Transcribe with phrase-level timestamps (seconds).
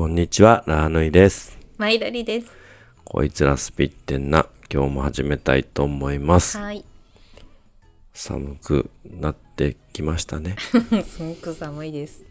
[0.00, 1.58] こんにちは、ラーヌイです。
[1.76, 2.50] マイラリです。
[3.04, 4.46] こいつらスピってんな。
[4.72, 6.56] 今日も始めたいと思います。
[6.56, 6.86] はい。
[8.14, 10.56] 寒くなってきましたね。
[11.06, 12.24] すごく寒いです。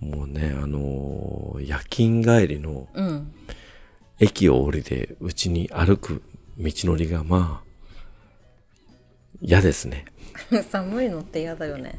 [0.00, 3.32] もうね、あのー夜勤帰りのうん。
[4.20, 6.20] 駅を降りてうちに歩く
[6.58, 7.71] 道のりがまあ、
[9.42, 10.04] 嫌ですね。
[10.70, 11.98] 寒いのって嫌だよね。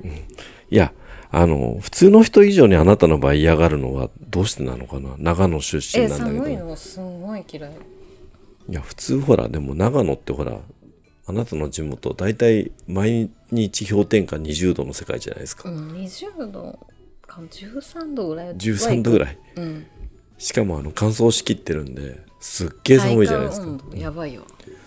[0.70, 0.94] いや、
[1.32, 5.16] あの、普通の人以上にあなたの場合嫌がるのはどうしてなのかな？
[5.18, 6.38] 長野出身え、なんだけど。
[6.38, 7.72] 寒いのすごい嫌い。
[8.70, 10.60] いや、普通ほら、でも長野ってほら、
[11.26, 15.70] あなたの地元、大体毎日氷点下20度の世界じゃないですか。
[15.70, 16.80] うん、20度
[17.26, 18.56] か13度ぐらい。
[18.56, 19.38] 13度ぐらい。
[19.56, 19.86] うん。
[20.38, 23.68] しかもあの乾燥しきってるんで、すっげえ寒いじゃないですか。
[23.96, 24.44] やばいよ。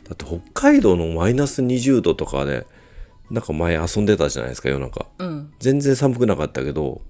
[0.08, 2.66] だって北海道のマイナス20度とかで、
[3.30, 5.06] なんか前遊んでたじゃないですか、夜中。
[5.18, 5.52] うん。
[5.58, 7.02] 全然寒くなかったけど、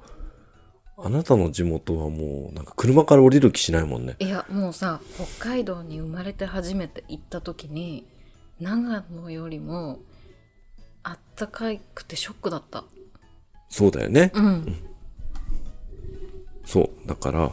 [0.97, 4.17] あなたの地元はもう、なんか車から降りる気しないもんね。
[4.19, 5.01] いや、もうさ、
[5.39, 8.07] 北海道に生まれて初めて行った時に、
[8.61, 9.99] 長野よりも
[11.03, 12.85] あったかくてショックだった。
[13.69, 14.33] そうだよね。
[14.35, 14.79] うん。
[16.65, 16.91] そう。
[17.07, 17.53] だから、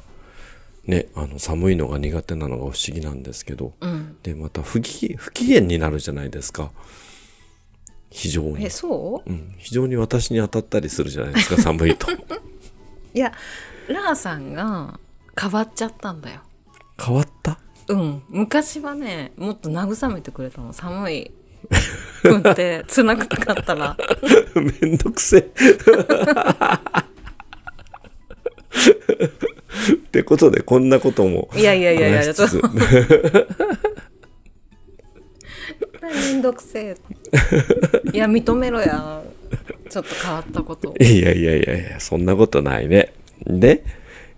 [0.86, 4.18] ね、あの、寒いのが苦手なのが不思議なんですけど、うん。
[4.24, 6.72] で、また不機不機嫌になるじゃないですか。
[8.10, 8.70] 非常にえ、。
[8.70, 9.30] そう？
[9.30, 12.12] うん、非常に私に当たったりするじゃないですか、 寒いと。
[13.14, 13.32] いや、
[13.88, 15.00] ラーさんが
[15.40, 16.42] 変わっちゃったんだよ。
[17.02, 17.60] 変わった？
[17.88, 21.32] うん、昔はねもっと慰めてくれたの寒い
[22.22, 23.98] くんって辛くなかったら
[24.82, 25.52] めんどくせえ。
[29.94, 32.50] ってことで、こんなこともいやいやいやいやちょっ
[36.02, 36.98] めんどくせえ。
[38.14, 39.24] いや認めろや。
[39.90, 40.94] ちょっと変わったこと。
[41.00, 43.14] いやいやいやいや、そんなことないね。
[43.46, 43.84] で、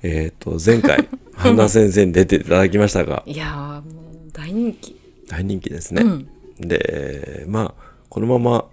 [0.03, 4.99] えっ、と、前回、 半田先生に出ていただきましたが、いやーもう大人気。
[5.27, 6.01] 大人気ですね。
[6.03, 6.27] うん。
[6.59, 8.65] で、まあ、このまま、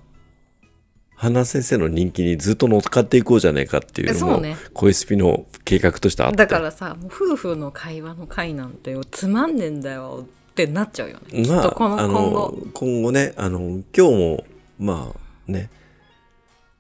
[1.23, 4.43] 花先生の人気にずっと乗っかっていこうじゃねえかっていうのも、
[4.75, 6.37] 恋スピの計画としてあって。
[6.37, 13.61] だからさ夫婦の会話の会なんてよつまんねえんだよってなっちゃうよね、まあ、このあ今後今後ね、あの、
[13.97, 14.45] 今日も、
[14.81, 15.71] まあね、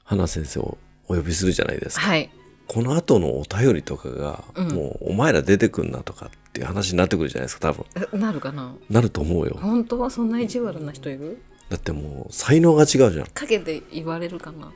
[0.02, 0.76] 花先生を
[1.06, 2.06] お呼びするじゃないですか。
[2.06, 2.28] はい
[2.68, 7.84] この後のお便りとかが、うんもう、お前ら出てくんなとかっていう話になってくるじゃないですか、多分。
[8.12, 8.74] えなるかな？
[8.88, 9.58] なると思うよ。
[9.60, 11.42] 本当はそんな意地悪な人いる？
[11.72, 13.26] だってもう、才能が違うじゃん。
[13.32, 14.70] 陰で言われるかな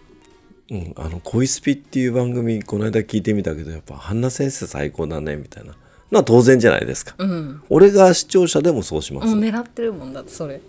[0.70, 5.74] うん、あの、恋スピっていう番組、この間聞いてみたけど、やっぱ、花先生最高だね、みたいな。
[6.10, 7.14] のは当然じゃないですか。
[7.18, 9.26] うん俺が視聴者でもそうします。
[9.26, 10.60] もう狙ってるもんだってそれ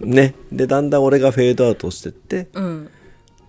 [0.00, 0.34] ね。
[0.52, 2.88] で、だんだん俺がフェードアウトしてって、うん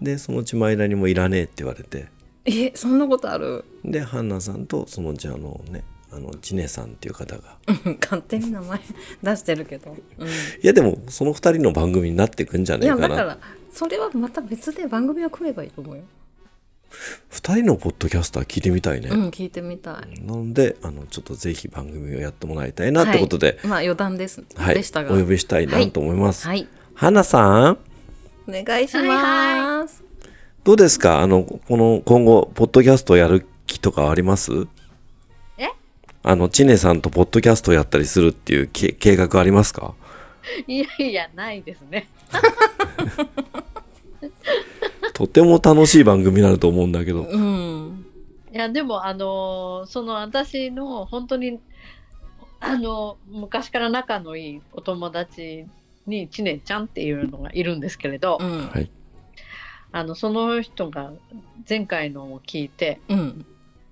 [0.01, 2.07] で、そのうち前田にもいらねえって言われて、
[2.45, 3.63] えそんなことある？
[3.85, 5.83] で、ハンナさんと、そのうちあのね、
[6.15, 8.79] あの、ジネさんっていう方が、う ん勝手に名前
[9.23, 10.31] 出してるけど、うん、い
[10.61, 13.01] やでも、その二人の番組になってくんじゃいねえかな。
[13.03, 13.37] やだから
[13.71, 16.03] それはまた別で番組を組めばいいと思うよ、
[17.29, 19.09] 二人のポッドキャスター聞いてみたいね。
[19.09, 20.21] うん聞いてみたい。
[20.21, 25.13] なので、あの、ちょっとぜひ番組をやってもらいたいなってことで、はい、まあ余談です、はい、でしたが。
[25.13, 26.47] お呼びしたいなと思います。
[26.47, 26.67] はい。
[26.93, 27.77] はなさん、
[28.47, 30.01] お願いします、
[30.63, 31.19] どうですか？
[31.19, 34.51] あの、この、今後、ポッドキャストやる気とかあります？
[34.53, 34.65] え
[36.27, 39.93] あの、チネさんとポッドキャストやったりするっていうけ計画ありますか？
[40.65, 42.07] いやいや、ないですね。
[45.13, 47.21] とても楽しい番組になると思うんだけど。
[47.21, 48.05] うん
[48.51, 51.59] いや、でも、あのーその私の本当に、
[52.59, 55.67] あの昔から仲のいいお友達
[56.07, 58.89] に、ちねちゃんっていうのがいるんですけれど、うんはい。
[59.91, 61.13] あの、その人が
[61.69, 63.45] 前回のを聞いて、うん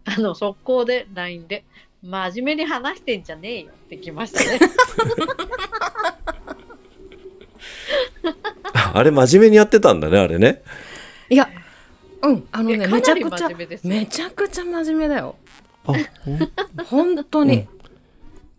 [0.05, 1.63] あの、速攻で LINE で、
[2.03, 4.59] 真面目に話してんじゃねえよって来ましたね。
[8.93, 10.61] あれ真面目にやってたんだね、あれね。
[11.29, 11.49] いや
[12.21, 13.49] うんあのねめちゃくちゃ
[13.83, 15.35] めちゃくちゃ真面目だよ
[15.85, 15.93] あ、
[16.85, 17.67] 本当に、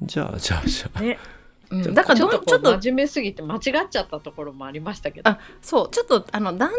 [0.03, 1.01] じゃあ、じゃあ、じゃあ。
[1.01, 1.19] ね、
[1.71, 5.31] うんだからちょっと真面目すぎて間違っちゃったところもありましたけど。
[5.31, 6.79] あそうちょっとあのだんだん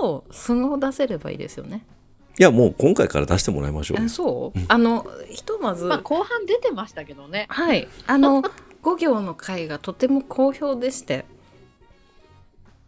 [0.00, 1.84] と素を出せればいいですよね
[2.38, 4.02] いや、もう今回から出してもらいましょう。
[4.02, 4.08] え。
[4.08, 4.58] そう？
[4.68, 7.46] あのひとまず、まあ、後半出てましたけどね。
[7.50, 7.88] はい。
[8.06, 8.42] あの
[8.82, 11.24] 5行の回がとても好評でして。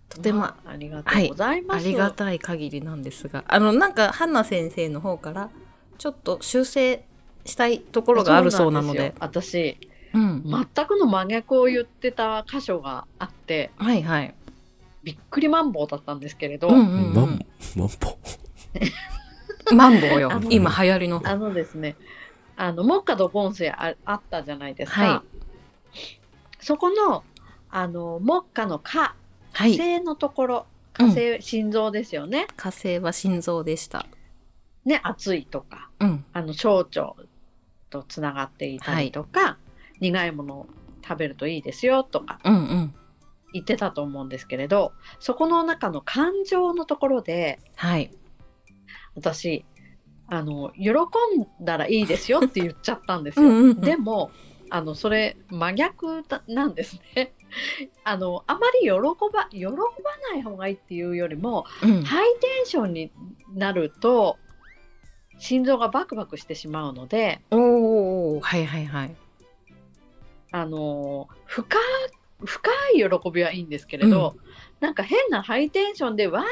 [0.08, 1.84] とてもまあ、ありがとうございます。
[1.84, 3.44] ありがたい限りなんですが。
[3.48, 5.50] あのなんか花先生の方から
[5.98, 7.04] ちょっと修正
[7.44, 8.98] したいところがあるそうなので。
[8.98, 9.74] そうなんすよ。
[9.74, 9.78] 私
[10.14, 10.68] うん。
[10.74, 13.70] 全くの真逆を言ってた箇所があって。
[13.76, 14.34] はいはい。
[15.02, 16.80] びっくりマンボウだったんですけれど、うんう
[17.10, 17.46] んマンうん、
[17.76, 18.16] マンボ
[19.72, 21.96] マンボウよ今流行りのあのですね
[22.56, 25.22] あの木下土根性ああったじゃないですか、は
[26.60, 27.24] そこの
[27.70, 29.14] あの木下の火
[29.52, 29.72] はい。
[29.72, 30.66] 火星のところ
[30.98, 34.06] うん火星、心臓ですよね火星は心臓でした。
[34.84, 36.24] ね熱いとかうん。
[36.32, 37.14] あの小腸
[37.90, 39.58] とつながっていたりとか、
[40.00, 40.66] 苦いものを
[41.06, 42.94] 食べるといいですよとかうんうん。
[43.52, 48.10] 言ってたと思うんですけれどそこの中の感情のところではい。
[49.14, 49.64] 私
[50.28, 50.94] あの喜ん
[51.60, 53.46] だらいいですよって言っちゃったんですよ。
[53.46, 54.30] うんうんうんでも
[54.70, 57.32] あのそれ真逆だなんですね。
[58.02, 59.76] あのあまり喜ば喜ば
[60.32, 62.02] ない方がいいっていうよりもうん。
[62.02, 63.12] ハイテンションに
[63.54, 64.36] なると
[65.38, 68.40] 心臓がバクバクしてしまうのでおお。
[68.40, 69.14] はいはいはい。
[70.50, 71.78] あの深
[72.44, 74.36] 深い喜びはいいんですけれど、
[74.80, 76.46] なんか変なハイテンションでわーっ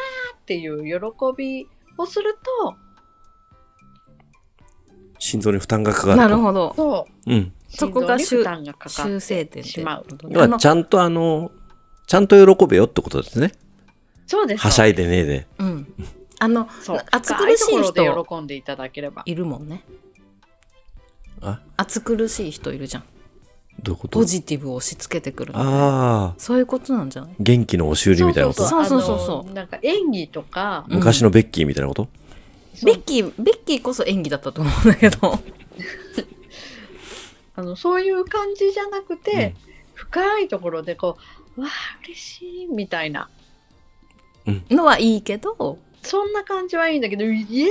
[0.47, 1.69] ていう喜び
[1.99, 2.77] をすると
[5.19, 6.17] 心臓に負担がかかると。
[6.17, 6.75] なるほど。
[6.75, 7.53] そううん。
[7.69, 11.53] そこが心臓に負担がかか修っ正点しまう要はちゃんとあの、
[12.07, 13.53] ちゃんと喜べよってことですね。
[14.27, 15.47] そうですはしゃいでねえで。
[15.59, 15.95] うん。
[16.41, 19.85] あの、そう暑苦しい人喜んでいただければいるもんね。
[21.41, 23.05] あ、暑苦しい人いるじゃん。
[23.81, 24.19] どういうこと？
[24.19, 25.61] ポジティブを押し付けてくるの。
[25.61, 27.35] ああ、そういうことなんじゃない？
[27.41, 28.67] 元気の押し売りみたいなこと？
[28.67, 29.19] そうそうそう。
[29.19, 30.97] そうなんか演技とか、うん。
[30.97, 32.09] 昔のベッキーみたいなこと、
[32.75, 32.85] そう。
[32.87, 35.39] ベッキー、ベッキーこそ演技だったと思うんだけど。
[37.55, 39.55] あのそういう感じじゃなくて、
[39.95, 41.19] 深いところでこ
[41.57, 41.71] うわあ
[42.05, 43.29] 嬉しいみたいな。
[44.71, 47.69] のはいいけど、そんな感じはいいんだけどイエー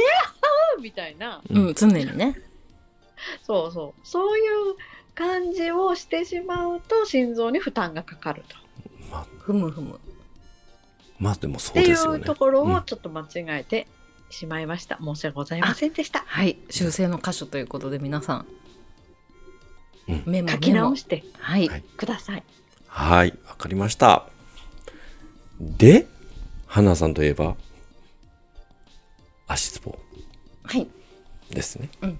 [0.81, 1.41] みたいな。
[1.49, 1.67] うん。
[1.67, 2.39] うん、常にね。
[3.43, 4.07] そうそう。
[4.07, 4.75] そういう
[5.21, 8.55] 感じをしてしまうと心臓に負担がかかると。
[9.11, 9.99] まあ、ふむふむ。
[11.19, 12.19] まあでもそっていうですよね。
[12.23, 13.87] うところうんをちょっと間違えて
[14.31, 14.97] しまいました。
[14.99, 16.23] 申し訳ございませんでした。
[16.25, 18.45] はい、修正の箇所ということで皆さん、
[20.09, 20.95] うんメモ書き直。
[20.95, 22.43] してはい、はいください。
[22.87, 24.25] はい、わかりました。
[25.59, 26.07] で、
[26.65, 27.55] 花さんといえば、
[29.47, 29.97] 足つぼ
[30.63, 30.87] はい。
[31.51, 31.89] ですね。
[32.01, 32.17] 今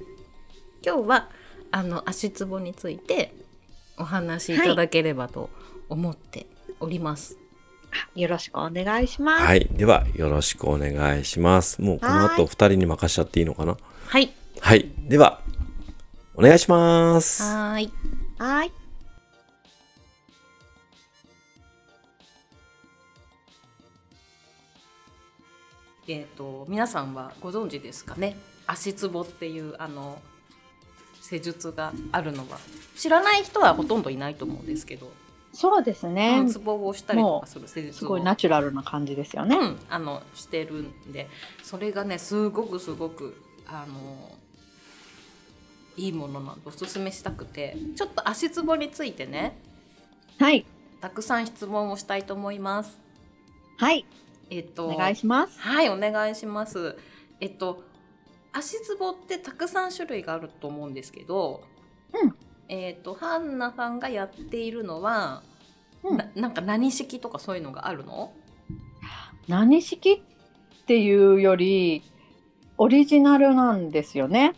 [0.83, 1.30] 日は
[1.71, 3.33] あの足つぼについて
[3.97, 5.50] お話しいただければと
[5.89, 6.45] 思って
[6.79, 7.38] おります。
[7.94, 9.44] あよろしくお願いします。
[9.44, 9.68] はい。
[9.71, 11.81] では、よろしくお願いします。
[11.81, 13.77] もうこの後はい二人に任しちゃっていいのかな？
[14.07, 14.31] はい。
[14.59, 14.89] はい。
[14.97, 15.41] では、
[16.35, 17.44] お願いします。
[17.44, 17.94] はーい。
[18.38, 18.71] はい。
[26.07, 28.38] えっ、と皆さんはご存知ですかね？
[28.67, 30.21] 足つぼっていうあの
[31.31, 32.60] 施術があるのは
[32.98, 35.10] 知らない人はほとんどいないと思うんですけど、
[35.54, 36.45] そうですね。
[36.50, 39.56] つぼをしたりとかする施術をすごいナチュラルな感じですよね。
[39.56, 41.30] うん、あのしてるんで
[41.63, 44.38] それがねすごくすごくあの
[45.95, 49.57] いいものなんでおすすめしたくてちょっと足つぼについてね
[50.38, 50.66] はい。
[51.00, 53.00] たくさん質問をしたいと思います。
[53.77, 54.06] はい。
[54.50, 55.57] えっとお願いします。
[55.62, 56.98] はいお願いします。
[57.39, 57.89] えっと
[58.53, 61.62] 足つぼってたくさん種類があると思うんですけど、
[62.13, 62.36] うん
[62.68, 65.44] えっとハンナさんがやっているのは、
[66.03, 68.33] うんななんか何式とかそういうのがあるの？
[69.48, 72.03] 何式っていうより
[72.77, 74.53] オリジナルなんですよね。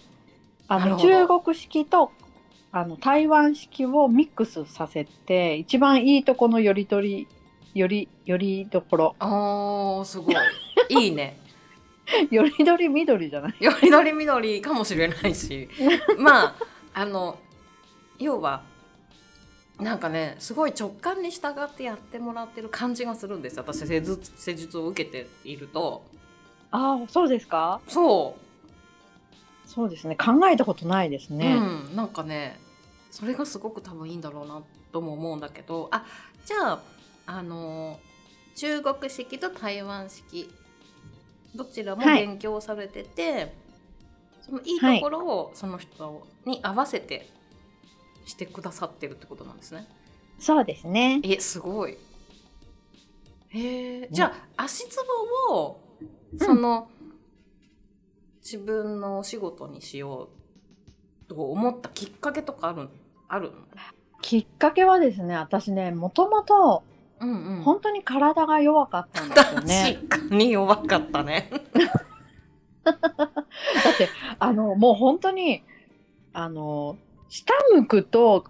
[0.68, 2.12] あの中国式と
[2.72, 7.28] あの台湾式をミックスさせて一番いいとこのよりどり
[7.74, 10.36] よりよりどころあーすごい
[10.90, 11.38] いいね。
[12.32, 13.56] よりどり緑じゃない？
[13.64, 15.70] よりどりみどりかもしれないし。
[16.20, 16.56] まあ
[16.94, 17.40] あの
[18.20, 18.64] 要は
[19.80, 26.04] なんかねすごい直感に従ってやってもらってる感じがするんです私施術施術を受けていると。
[26.72, 27.80] ああそうですか？
[27.88, 28.36] そ
[29.66, 30.16] そうですね。
[30.16, 31.60] 考えたことないですう、ね、う
[31.94, 32.60] ん、なんかね
[33.10, 35.88] それがすごく多分いいんだろうなとも思うんだけど。
[35.92, 36.06] あ
[36.46, 36.80] じゃあ
[37.26, 38.00] あの
[38.56, 40.52] 中国式と台湾式
[41.56, 43.54] どちらもはい勉強されてて、
[44.42, 47.30] そのいいところをその人に合わせて
[48.26, 49.88] してくださってるってことなんですね。
[50.40, 51.98] そうですねえすごい。
[53.50, 54.08] へえ。
[54.12, 54.98] じゃあ足つ
[55.50, 55.80] ぼを
[56.40, 56.90] その、
[58.42, 60.30] 自分のお仕事にしよ
[61.28, 62.90] うと思ったきっかけとかある
[63.30, 63.58] あるの？
[64.22, 66.84] きっかけはですね私ねもともと
[67.24, 67.64] うんうん。
[67.64, 71.50] 本当に体が弱かったんですよね、確かに弱かったね。
[72.84, 75.64] だってあのもう本当に
[76.34, 76.98] あの
[77.30, 78.46] 下向くと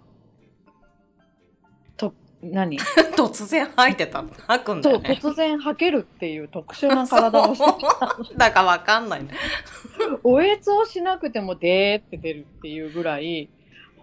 [1.97, 2.79] と何？
[3.15, 7.65] 突然吐いてた吐くんだそうよね突然吐けるっていう特殊な体をして
[8.25, 8.37] そう。
[8.37, 9.29] だからわかんないね。
[10.23, 13.49] おえつをしなくてもでーって出るっていうぐらい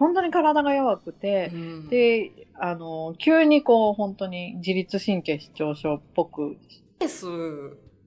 [0.01, 1.87] 本当に体が弱くて、うん。
[1.87, 6.57] であの急にこう本当に自律神経失調症っぽく。
[6.69, 7.27] ストレス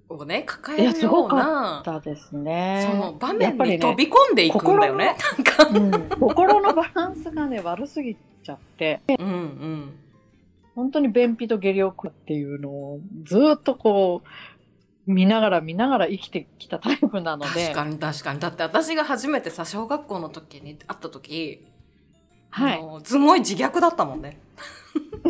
[0.09, 2.89] をね抱いやえるようなったですね。
[2.91, 5.67] その場や面に飛び込んでいくんだよねなんか。
[5.69, 9.01] うん、心のバランスがね悪すぎちゃって。
[9.17, 10.01] うんうん。
[10.75, 14.23] 本当に便秘と下痢を食うっていうのをずーっとこ
[15.07, 17.69] う見ながら見ながら生きてきたタイプなので。
[17.69, 18.41] 確かに確かに。
[18.41, 21.65] だって私が初めてさ小学校の時に会った時、
[22.55, 22.81] はい。
[23.05, 24.39] すごい自虐だったもんね。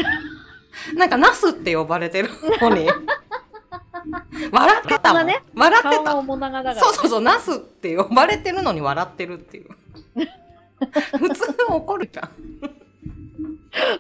[0.95, 2.29] なんかナスって呼ばれてる
[2.61, 2.87] のに。
[4.53, 5.43] 笑ってたもん、ね。
[5.55, 6.13] 笑ってた。
[6.13, 9.69] そうそうそうナスって呼ばれてるのに笑ってるっていう。
[11.19, 12.31] 普通怒るじゃん。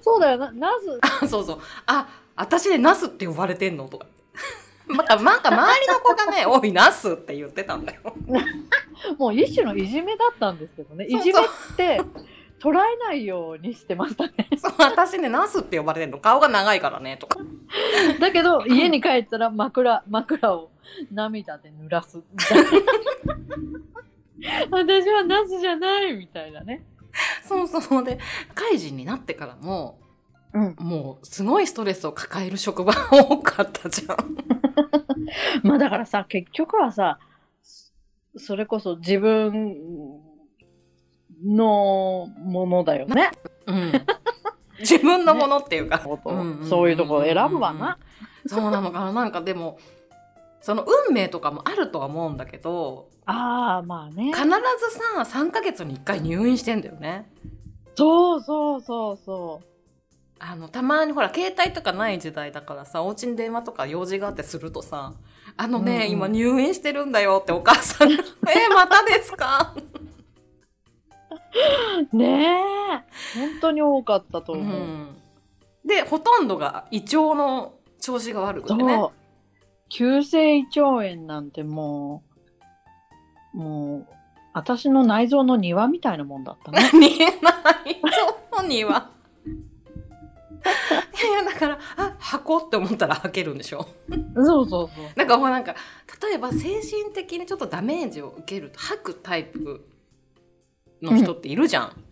[0.02, 0.52] そうだよな。
[0.52, 1.60] なぜあそうそう。
[1.86, 3.88] あ私でナスって呼ばれてんの？
[3.88, 4.06] とか。
[4.86, 8.00] なんかなんか周りの子がね「おいナス」って言ってたんだよ。
[9.16, 11.06] もう一種のいじめだったんですけどね。
[11.06, 12.02] いじめって
[12.64, 14.32] 捉えないようにしてましたね。
[14.78, 16.18] 私ねナスって呼ばれてんの。
[16.18, 17.38] 顔が長いからねとか。
[18.18, 20.70] だけど家に帰ったら枕枕を
[21.12, 22.70] 涙で濡らすみたいな。
[24.70, 26.86] 私はナスじゃないみたいなね。
[27.42, 28.02] そうそう。
[28.02, 28.18] で
[28.54, 29.98] 怪人になってからも
[30.54, 30.74] うん。
[30.78, 34.38] もうすごいストレスを抱える職場が多かったじゃん。
[35.62, 37.18] まあだからさ結局はさ
[38.38, 40.23] それこそ自分
[41.44, 43.30] のものだよね。
[43.66, 43.92] うん、
[44.80, 47.98] 自分のものっていうか、ことうんうんうんうんそういうところ選ぶわな。
[48.46, 49.78] そうなのかななんかでも
[50.60, 54.44] その運命とかもあるとは思うんだけどああまあね必。
[54.44, 54.50] ず
[55.24, 57.30] さ3ヶ月に1回入院してんだよね。
[57.94, 59.66] そうそうそうそう。
[60.40, 65.14] あのたまにほら携帯とかない時代だからさお家に電話とか用事があってするとさ
[65.56, 68.16] 「あのね、うんうん今入院してるんだよ」ってお母さんが
[68.52, 69.74] 「えまたですか?
[72.12, 72.56] ね
[73.36, 74.80] え本当に多かったと」う思う。
[74.80, 75.16] ん、
[75.84, 79.08] でほとんどが胃腸の調子が悪くてね。
[79.88, 82.22] 急性胃腸炎なんても
[83.54, 84.06] うもう
[84.52, 86.90] 私の内臓の庭みたいなもんだったね。
[86.98, 87.50] 見えな
[87.86, 88.00] い
[88.56, 89.10] そうには。
[90.64, 93.86] いやいやだからあ箱って思ったら履けるんでしょ？
[94.34, 95.04] そうそうそう。
[95.16, 95.74] なんかもうなんか
[96.22, 99.86] 例えば精神的にちょっとダメージを受けると吐くタイプ
[101.04, 102.04] の人っているじゃん、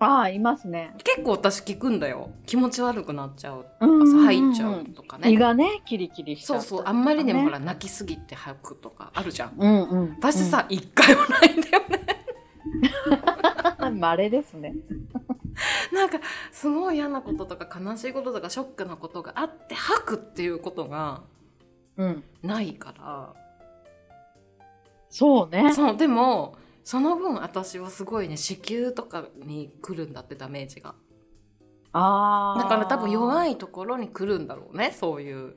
[0.00, 0.94] ああいますね。
[1.02, 2.30] 結構私聞くんだよ。
[2.46, 3.66] 気持ち悪くなっちゃう。
[3.80, 4.26] うんうんうん。
[4.26, 9.54] 吐いちゃうとかね、胃がねキリキリしちそうゃったりとかそうあんまりにもねほら泣きすぎて吐くとかあるじゃん。
[9.58, 10.16] うんうん。
[10.20, 12.24] 私さ一、回もないんだよね。
[13.80, 14.74] うん、 稀ですね。
[15.92, 16.20] なんか
[16.52, 21.22] すごい嫌なこととか悲しいこととかショックなことがあって吐くっていうことが
[21.96, 22.22] うん。
[22.44, 23.34] ないから。
[25.10, 25.72] そうね。
[25.74, 26.56] そうでも
[26.88, 30.94] その分私はすごいね子宮とかに来るんだってダメージが
[31.92, 32.62] ああ。
[32.62, 33.52] だから多分弱い。
[33.52, 35.56] いところに来るんだろうねそういう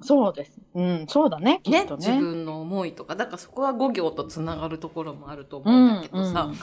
[0.00, 0.58] そうです。
[0.74, 1.60] うん、そうだね。
[1.62, 1.90] きねね。
[1.98, 6.56] 自分の思いとかだからそこは5行とつながるところもあると思うんだけどさ、うんうん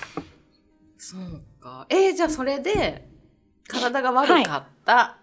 [0.98, 3.08] そうかえー、じゃあそれで
[3.70, 5.16] 体が悪かった、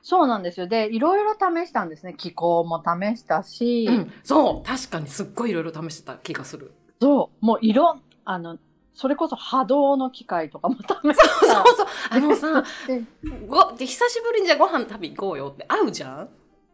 [0.00, 0.68] そうなんですよ。
[0.68, 2.14] で、いろいろ試したんですね。
[2.16, 8.58] 気候も試したし、うん、そう確かにすっごいいろいろ試してた気がするそう、もういろん、あの、
[8.92, 10.94] それこそ波動の機械とかも試した。
[10.94, 13.02] そうそう あのさで
[13.46, 16.28] ごで久しぶりにじゃあご飯食べ行こうよって会うじゃん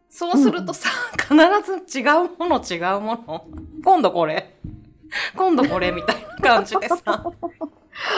[0.09, 1.35] そうするとさ、必
[1.87, 3.45] ず違うもの違うもの
[3.83, 4.55] 今度これ
[5.35, 7.23] 今度これみたいな感じでさ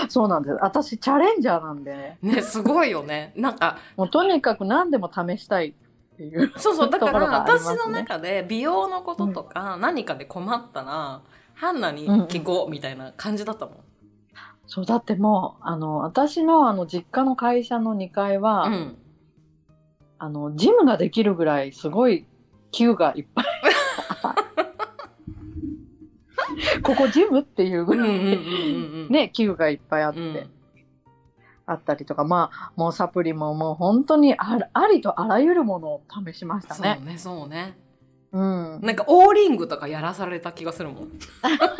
[0.09, 0.57] そうなんです。
[0.61, 2.17] 私、チャレンジャーなんでね。
[2.21, 5.73] ねすごいよねなんかもうとにかく何でも試したいっ
[6.17, 6.51] ていう。
[6.57, 11.21] そうそうだから私の中で美容のこととか何かで困ったら、
[11.57, 13.75] ハンナに聞こうみたいな感じだったもん。
[14.67, 18.97] そう、だってもう、あの、私のあの、実家の会社の2階は、うん
[20.19, 22.27] あの、ジムができるぐらいすごい
[22.71, 23.45] 球がいっぱい。
[26.83, 30.49] ここジムっていうぐらい、うんうんうんうんうんね、球がいっぱいあって、うん
[31.69, 34.57] あったりとか、まあ、もうサプリももう本当にあ
[34.89, 36.95] りとあらゆるものを試しましたね。
[36.97, 37.77] そうねそうね
[38.37, 38.79] うん。
[38.81, 41.11] なんかオーリングとかやらされた気がするもん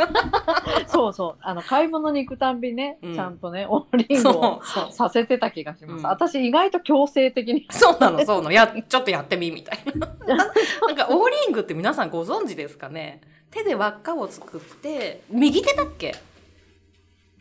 [0.88, 1.36] そうそう。
[1.42, 4.62] あの、買い物に行くたんびね、うんちゃんとね、オーリングを
[4.92, 6.00] させてた気がします。
[6.00, 7.68] うん私意外と強制的に。
[7.70, 13.22] そうなのそうなのやちょっとやってみみたいな なんかオーリングって皆さんご存知ですかね？
[13.52, 16.16] 手で輪っかを作って右手だっけ？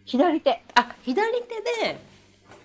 [0.04, 0.62] 左手。
[0.74, 1.98] あ左手で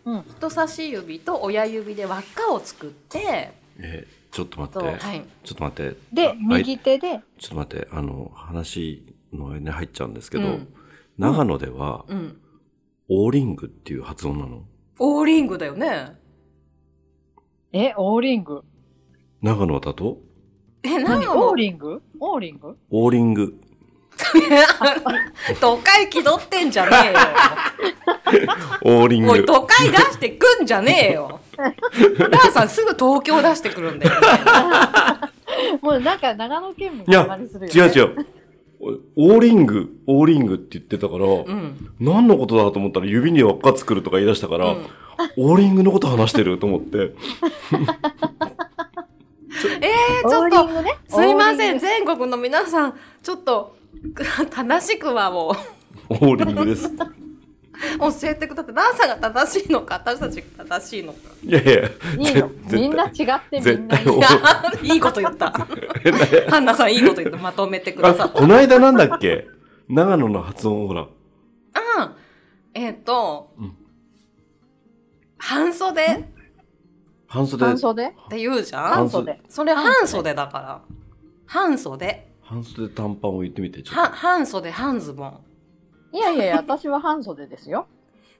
[0.06, 5.98] うん人差し指と親指で輪っかを作って、えちょっと待って、はい、ちょっと待って。
[6.14, 7.20] であ右手で。
[7.38, 7.88] ちょっと待って。
[7.92, 10.74] あの話の間に入っちゃうんですけど、うん。
[11.18, 12.38] 長野では、うん、
[13.10, 14.64] オーリングっていう発音なの？
[15.00, 16.16] オーリングだよね。
[17.74, 18.64] えオーリング
[19.42, 20.18] 長野だと？
[20.84, 21.28] え、何？
[21.28, 23.54] オーリングオーリングオーリング
[25.60, 27.20] 都会気取ってんじゃねえよ。
[28.84, 31.41] オーリンおい、グ都会出してくんじゃねえよ。
[31.62, 34.28] ラーさんすぐ東京出してくるんだよね。
[35.82, 38.26] もうなんか長野県民いやがりするよ、ね、違う違う。
[39.16, 41.94] おオーリングオーリングって言ってたから、うん。
[42.00, 44.88] 何のことだと思ったら指に輪っか作るとか言い出したから、うん。
[45.38, 47.14] オーリングのこと話してると思って。
[49.82, 50.98] えー、ちょっとね。
[51.08, 53.76] すいません、全国の皆さん、ちょっと、
[54.50, 55.56] 正しくはも
[56.10, 56.90] オーリングですう、
[58.00, 58.76] 教えてください。
[58.76, 61.20] ラーさんが正しいのか、私たちが正しいのか。
[61.44, 62.50] いやいやいいの？
[62.68, 64.20] 絶みんな違ってみんな絶
[64.82, 64.88] 対。
[64.88, 65.52] いいこと言った。
[66.50, 68.40] ハンナさん、いいこと言ってまとめてくださあった。
[68.40, 69.48] この間なんだっけ？
[69.88, 71.08] 長野の発音ほら。
[71.98, 72.14] あ
[72.74, 73.76] えっ、と、うん。
[75.38, 76.04] 半袖？
[76.06, 76.24] っ
[77.28, 77.66] 半袖。
[77.66, 78.14] 半袖？
[78.30, 78.84] て言うじゃん。
[78.94, 79.42] 半袖。
[79.50, 80.34] それ半袖。
[80.34, 80.82] だから。
[81.46, 82.28] 半袖。
[82.42, 85.40] 半袖短パンを言ってみてちょはっ半袖、半ズボン。
[86.14, 87.88] いやいやいや私は半袖ですよ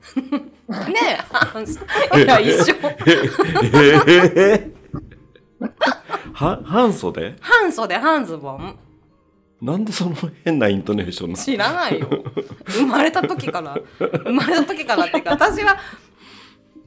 [0.26, 1.86] ねえ、半袖。
[2.24, 2.74] いや、一緒。
[2.74, 4.72] とえ
[6.34, 7.36] 半袖？
[7.40, 8.76] 半袖、半ズボン。
[9.62, 11.44] なんでその変なイントネーションなの？
[11.44, 12.08] 知らないよ。
[12.66, 13.78] 生まれた時から。
[14.00, 15.78] 生まれた時からっていうか、私は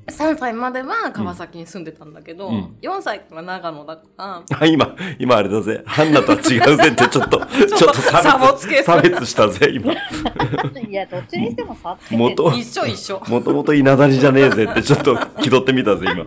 [0.06, 2.76] 3歳までは川崎に住んでたんだけど、うん。
[2.82, 5.82] 4歳から長野だから、 あ今今あれだぜ。
[5.86, 9.92] ハンナとは違うぜってちょっと ちょっと差差をつけ別差別したぜ今。
[10.88, 13.22] いやどっちにしても差つけて元一緒一緒。
[13.28, 16.24] もともと稲田りじゃねえぜってちょっと気取ってみたぜ今。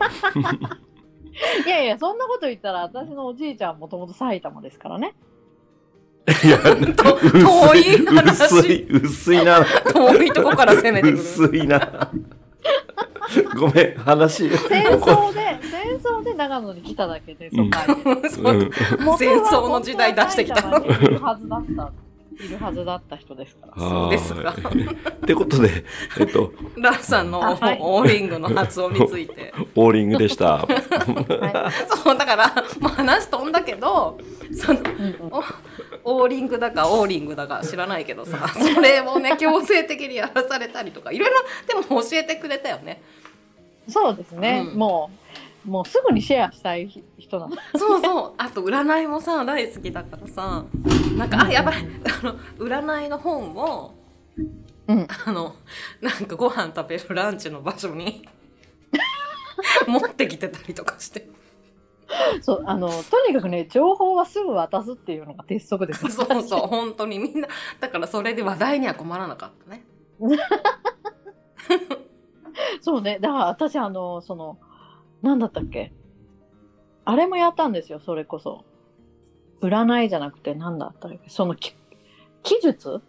[1.65, 5.13] いやいやそんなこと言ったら私のおじいちゃんもともと埼玉ですからね。
[6.43, 8.43] いやと遠い話。
[8.43, 9.63] 薄い薄いな。
[9.93, 11.13] 遠いとこから攻めてくる。
[11.13, 12.12] 薄いな
[13.60, 14.50] ごめん話。
[14.50, 17.72] 戦争で戦争で長野に来ただけでうん
[18.30, 18.72] そううん。
[19.18, 20.62] 戦争の時代出してきた。
[20.62, 21.92] はずだった
[22.40, 23.82] いるはずだった人ですから。
[23.82, 24.50] そうですか。
[24.50, 25.84] は いってことで、
[26.20, 27.78] えっと、 ラーさんのはい。
[27.82, 29.54] オーリングの発音について。
[29.76, 30.58] オーリングでした。
[30.58, 31.98] はい。
[32.04, 32.48] そう、だから、
[32.80, 34.18] もう話飛んだけど、
[34.54, 35.30] その、うんうん。
[35.32, 35.44] お
[36.04, 43.02] オーリングだかオーリングだか知らないけどさ、それをね、強制的にやらされたりとか、いろいろ、でも教えてくれたよね。
[43.90, 44.78] そうですね、うん。
[44.78, 45.26] もう
[45.65, 48.33] もうすぐにシェアしたい人なのそうそう。
[48.37, 50.65] あと、占いもさ、大好きだからさ、
[51.17, 51.75] なんか、あ、やばい。
[52.22, 53.93] あの、占いの本を、
[54.87, 55.55] うんあの、
[56.01, 58.27] なんかご飯食べるランチの場所に
[59.87, 61.27] 持ってきてたりとかして。
[62.41, 67.50] そうあのとにかくね情報はすぐ渡すっていうのが鉄則ですそうそう、本当にみんな、
[67.81, 69.83] だからそれで話題には困らなかったね。
[72.81, 74.57] そうねだから私あのその
[75.22, 75.94] 何だったっけ？
[77.06, 78.66] あれもやったんですよそれこそ。
[79.62, 81.20] 占いじゃなくて何だったっけ？
[81.30, 81.75] そのき
[82.44, 83.01] 記述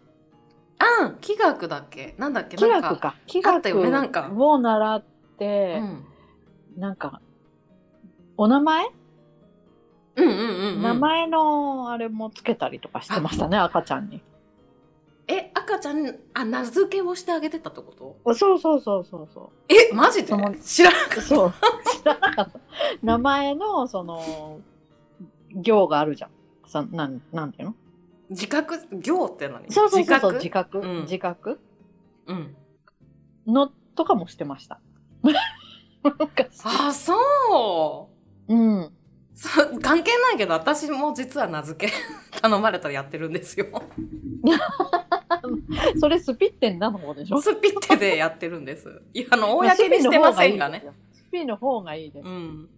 [0.78, 2.14] あ気学だっけ？
[2.18, 2.56] なんだっけ？
[2.56, 4.30] 気なん学か気あった学よねなんか。
[4.34, 5.04] を習っ
[5.38, 6.06] て、うん、
[6.80, 7.20] なんか
[8.36, 8.86] お名前、
[10.16, 10.82] うんうんうんうん。
[10.82, 14.22] 名前のあれもつけたりとかしてましたね赤ちゃんに
[15.28, 18.34] え赤ちゃんあ名付けをしてあげてたってこと？
[18.34, 20.28] そうそうそうそうそえマジで？
[20.62, 21.54] 知らなかっうそう。
[22.00, 22.60] 知らなかった。
[23.02, 24.60] 名前のその
[25.50, 26.30] 行があるじゃん。
[26.66, 27.72] さなんなんていうの？
[27.72, 27.78] た
[28.30, 28.78] 自覚？
[29.02, 29.70] 行って何？
[29.70, 30.78] そうそうそうそう自自覚。
[30.78, 31.02] うん。
[31.02, 31.60] 自覚？
[32.26, 32.56] うん。
[33.46, 34.80] のとかもしてました。
[36.02, 36.62] 昔。
[36.64, 38.08] あそ
[38.48, 38.54] う。
[38.54, 38.92] うん。
[39.34, 41.92] そう関係ないけど私も実は名付け
[42.40, 43.66] 頼まれたらやってるんですよ
[46.00, 47.40] それスピッテンなの方でしょ？
[47.40, 49.02] スピッテでやってるんです。
[49.12, 50.84] いやあの公にしてませんがね。
[51.12, 52.68] スピの方がいいですうん。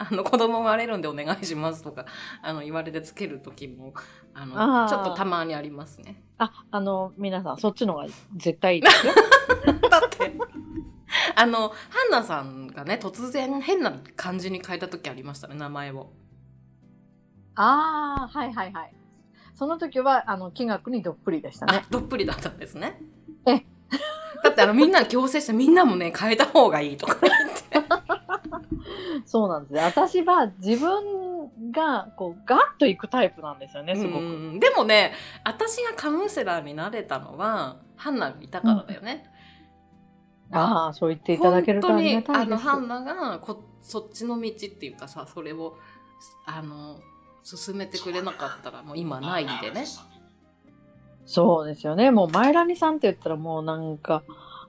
[0.00, 2.06] あの子供生まれるんでお願いしますとか
[2.40, 3.94] あの言われてつける時も
[4.32, 4.88] あのあー。
[4.88, 6.22] ちょっとたまにありますね。
[6.38, 9.12] ああの皆さんそっちの方が絶対いいですよ。
[9.90, 10.32] だって。
[11.34, 11.74] あのハ
[12.08, 16.10] ンナさんがね突然変な感じに変えた時ありましたね名前を。
[17.56, 18.94] ああはいはいはい
[19.58, 21.82] その時はあの気学にどっぷりでしたね。
[21.82, 23.02] あどっぷりだったんですね。
[23.44, 23.64] え。
[24.44, 27.88] だってあのみんなに強制してみんなもね変えた方がいいとか言って。
[29.26, 35.12] そうなんですね私は自分がこうガッといくタイプなんですよねすごく、うんでもね
[35.44, 39.28] 私がカウンセラーになれたのはハンナがいたからだよね、
[40.52, 42.46] ああそう言っていただけるとありがたいです。
[42.46, 45.76] 本当にあのハンナがこそっちの道っていうかさそれを
[46.46, 47.00] あの
[47.56, 49.86] 進めてくれなかったらもう今ないんでね。
[51.24, 52.10] そうですよね。
[52.10, 54.22] もうマイラニさんって言ったらもうなんか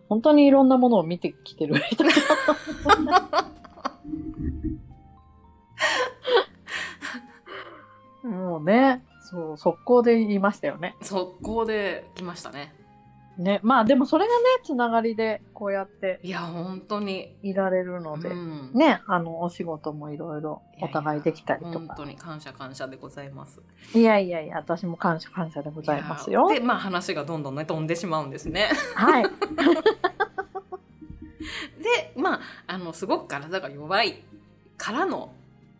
[0.07, 2.05] 本当にいろんなものを見てきてる人
[8.23, 10.95] もうねそう速攻で言いましたよね。
[11.01, 12.73] 速攻で来ましたね
[13.39, 13.59] ね。
[13.63, 17.35] まあでもそれがねつながりでこうやっていや本当に。
[17.41, 18.71] いられるので、うん。
[18.73, 21.79] ねあのお仕事もいろいろお互いできたりとか。
[21.79, 23.61] 本当に感謝感謝でございます。
[23.93, 26.49] いやいやいや私も感謝感謝でございますよ。
[26.49, 28.69] でまあ話がどんどんね飛んでしまうんですね。
[28.95, 29.23] はい。
[31.81, 34.23] でまああのすごく体が弱い
[34.77, 35.31] からの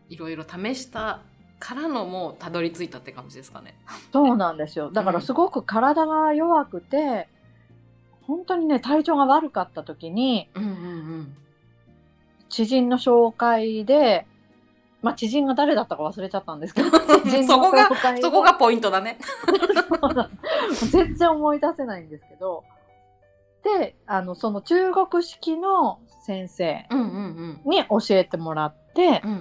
[0.10, 1.22] いろいろ試した
[1.60, 3.76] からのもうたどり着いたって感じですかね。
[4.12, 4.92] そうなんですよ。
[4.92, 7.28] だからすごく体が弱くて、
[8.30, 11.36] 本当にね体調が悪かった時にうんうんうん。
[12.48, 14.28] 知人の紹介で
[15.02, 16.90] まあ知人が誰だったか忘れちゃったんですけど
[17.48, 17.90] そこが
[18.22, 19.18] そこがポイントだね。
[20.92, 22.64] 全然思い出せないんですけど。
[23.64, 29.32] であのその中国式の先生うんうんに教えてもらってうん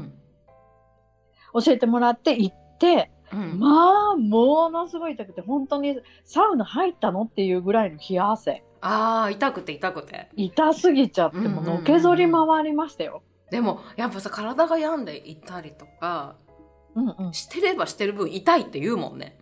[1.55, 1.63] うん。
[1.63, 3.59] 教えてもらって行ってうん。
[3.59, 8.65] まあものすごい痛くて本当にサウナ入ったのっていうぐらいの冷や汗。
[8.81, 10.29] あー痛くて痛くて。
[10.37, 13.23] 痛すぎちゃってもうのけぞり回りましたよ。
[13.51, 16.37] でもやっぱさ体が病んでいたりとか
[16.95, 19.39] うんうん、してればしてる分痛いって言うもんね。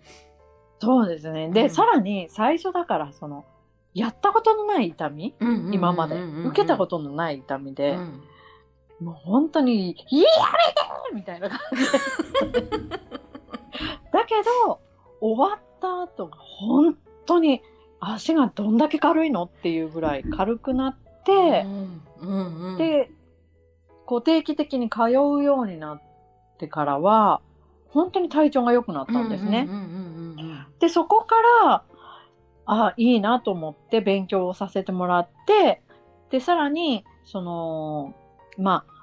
[0.78, 1.50] そうですね。
[1.50, 1.70] で、うん。
[1.70, 3.46] さらに最初だからその
[3.94, 5.34] やったことのない痛み
[5.72, 6.20] 今まで。
[6.20, 8.22] 受けたこととのない痛みで、うん。
[9.00, 10.28] もう本当に「いや
[11.12, 12.60] めて!」みたいな感じで
[14.12, 14.34] だけ
[14.66, 14.80] ど
[15.20, 17.62] 終わった後が本当に
[18.00, 23.10] 足がどんだけ軽いのっていうぐらい軽くなって、うんうんうん、で
[24.04, 26.02] こう定期的に通うようになっ
[26.58, 27.40] てからは
[27.88, 29.68] 本当に体調が良くなったんですね。
[30.78, 31.82] でそこから
[32.66, 35.82] あいいなと思って勉強をさせてもらって
[36.30, 38.14] でさらにその
[38.58, 38.96] まあ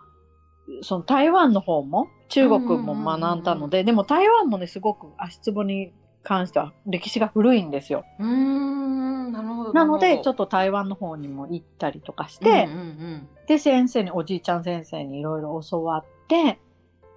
[0.82, 5.94] その台湾の方も中国も学んだので、でも台湾もねすごく足つぼに
[6.24, 8.06] 関しては歴史が古いんですよ。
[8.20, 16.60] うーんなるほどなのでちょっっと台湾の方にも行ったりとかして、うんうんで先生におじいちゃん先生にいろいろ教わって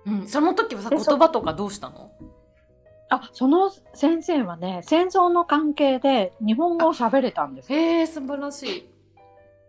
[0.04, 2.12] うんうん、その時はさ言葉とかどうしたの？
[3.08, 7.78] あその先生はね戦争の関係で日本語を喋れたんですよ。
[7.78, 8.90] へえ素晴らしい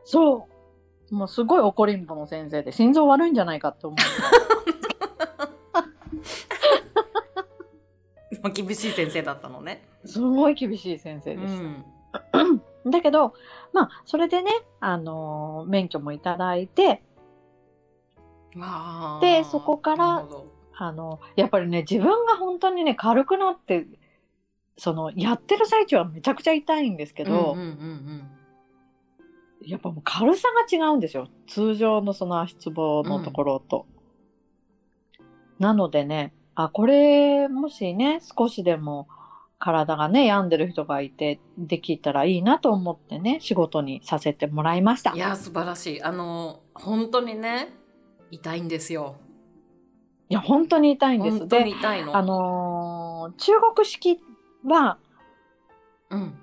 [0.03, 0.47] そ
[1.11, 1.15] う。
[1.15, 3.97] もうすごい怒りんぼの先生で心臓悪いんじゃないかって思う。
[8.41, 9.87] まあ厳しい先生だったのね。
[10.05, 12.21] すごい厳しい先生うでしんた。
[12.89, 13.33] だけど、
[13.73, 17.03] まあ、それでね、あのー免許もいただいて、
[19.21, 20.25] でそこから
[20.79, 23.87] あの、やっぱりね、自分が本当にね、軽くなって、
[24.77, 28.29] その、やってる最中はめちゃくちゃ痛いんですけど、うんうんうん
[29.65, 31.27] やっぱもう軽さが違うんですよ。
[31.47, 33.87] 通常のその足つぼのところと。
[35.59, 39.07] なのでね、あ、これ、もしね、少しでも
[39.59, 45.13] 体がね、病んでる人がいて、できたらいいなと思ってね、仕事にさせてもらいました。
[45.13, 47.73] いや素晴らしいあの本当にね
[48.31, 49.15] 痛いんですよ。
[50.29, 51.39] いや、本当に痛いんです。
[51.39, 52.17] 本当にで、痛いの。
[52.17, 54.19] あのー中国式
[54.65, 54.97] は、
[56.09, 56.33] うん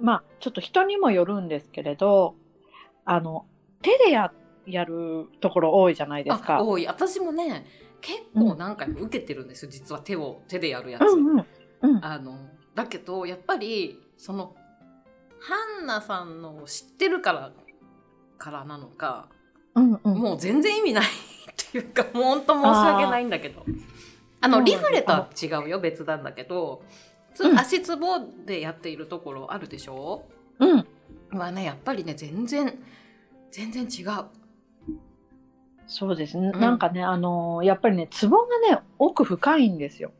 [0.00, 2.34] まあ、ちょっと人にもよるんですけれど、
[3.04, 3.46] あの、
[3.82, 4.32] 手でや、
[4.66, 6.62] やるところ多いじゃないですあか。
[6.62, 7.66] 多い私もね
[8.00, 11.02] 結構何回も受けてるんですよ実は手を手でやるやつ。
[11.02, 11.46] うんうん。
[11.82, 12.04] うん。
[12.04, 12.38] あの
[12.74, 14.54] だけどやっぱりその
[15.40, 17.52] ハンナさんのを知ってるから
[18.38, 19.28] からなのか、
[19.74, 20.14] うんうん。
[20.18, 21.08] もう全然意味ないっ
[21.70, 23.64] ていうかもう本当申し訳ないんだけど
[24.40, 26.84] あのリフレとは違うよ別なんだけど、
[27.34, 30.24] つうん足つぼでやっているところあるでしょ？
[30.60, 30.86] うん。
[31.36, 32.78] はねやっぱりね全然
[33.50, 34.24] 全然違う。
[35.88, 36.50] そうですね。
[36.52, 40.12] なんかね、あのーやっぱりね、ツボがね、奥深いんですよ。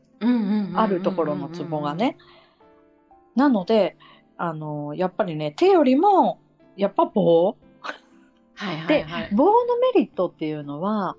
[0.75, 2.17] あるところのツボがね。
[3.35, 3.95] なので、
[4.37, 6.39] あのーやっぱりね、手よりも、
[6.75, 7.55] やっぱ棒。
[8.55, 9.29] はいはいではい。
[9.31, 9.51] 棒の
[9.93, 11.15] メリットっていうのは、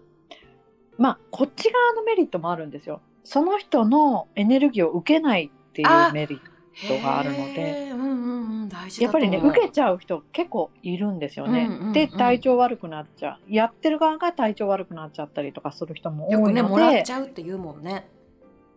[0.99, 3.01] まあ、こっち側のメリットもあるんですよ。
[3.25, 6.41] その人のエネルギーを受けないっていうメリッ
[6.73, 6.95] ト。
[6.95, 11.67] 人があるのでうんうんうん、大事やっぱりね、受けちゃう人結構いるんですよね。
[11.69, 13.53] うんうんうんで、体調悪くなっちゃう。
[13.53, 16.43] やってる側が体調悪くなっちゃったりとかする人も多いので。
[16.43, 18.09] よくねもらっちゃうって言うもんね。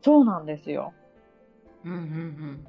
[0.01, 0.93] そうなんですよ。
[1.85, 2.67] うんうんうん。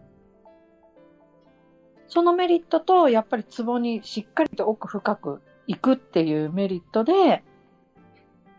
[2.07, 7.43] そのメリットとやっぱりツボにしっかりと奥深くいくっていうメリットで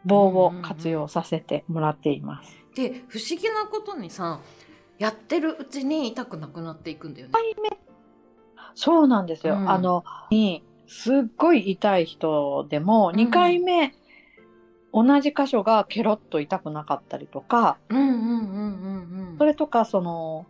[0.03, 2.57] 棒を活用させてもらっています。
[2.75, 4.41] で不思議なことにさ
[4.97, 7.33] やってるうちに痛くなくなっていくんだよね。
[8.75, 9.55] そうなんですよ。
[9.55, 13.95] うんあのにすっごい痛い人でもうん2回目、
[14.93, 19.35] 同じ箇所がケロッと痛くなかったりとかうんうんうんうんうん。
[19.37, 20.45] それとかその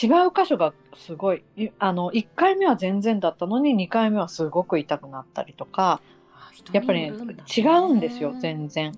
[0.00, 6.02] 違う箇所がすごいいあの1回目は全然だったのに2回目はすごく痛くなったりとか
[6.34, 7.16] あ人やっぱり、ね
[7.56, 8.92] 違うんですよ全然。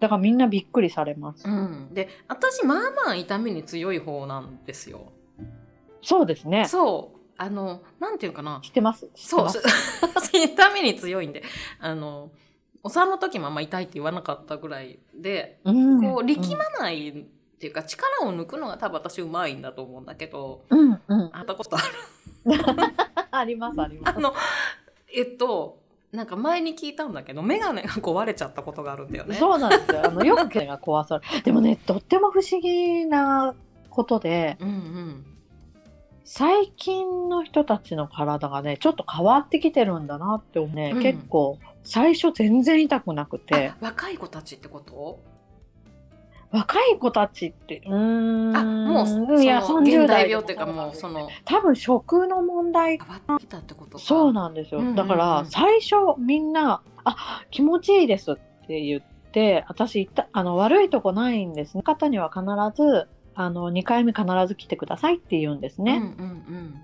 [0.00, 1.48] だからみんなびっくりされます。
[1.48, 5.12] うん、で私まあまあ痛みに強い方なんですよ。
[6.02, 6.66] そうですね。
[6.66, 9.06] そうあのなんていうかな知ってます？
[9.06, 9.60] 知ってそうます？
[10.36, 11.42] 痛みに強いんで
[11.80, 12.30] あの
[12.82, 17.12] お産の時もあんま痛いって言わなかったぐらいでうんこう力まないっ
[17.58, 21.30] ていうか力を抜くのが多分私うまいんだと思うんだけどうんうん。
[21.32, 21.84] あったことある
[23.30, 24.16] ありますあります。
[24.16, 24.34] あの
[25.14, 25.80] えっと
[26.16, 29.36] なんか前に聞いたんだけど眼鏡が壊れちゃったことがあるんだよね。
[29.36, 30.02] そうなんですよ。
[30.06, 31.42] あのよく毛が壊される。
[31.44, 33.54] でもね、とっても不思議な
[33.90, 35.26] ことで、うんうん
[36.28, 45.20] 最近の人たちの体がね、ちょっと変わってきてるんだなって思うね、うん結構最初全然痛くなくてあ、若い子たちってこと？
[46.50, 48.56] 若い子たちって、うーん。
[48.56, 54.04] あもうそのいや、現30代代病っていうかもうその多分食の問題変わってきたってことか。
[54.04, 54.80] そうなんですよ。
[54.80, 61.80] うんうんうんだから最初みんな、あ、気持ちいいですって言って、私言った、あの、悪いとこないんです。
[61.82, 66.14] 方には必ず、あの、2回目必ず来てくださいって言うんですね。
[66.18, 66.74] うんうんうん。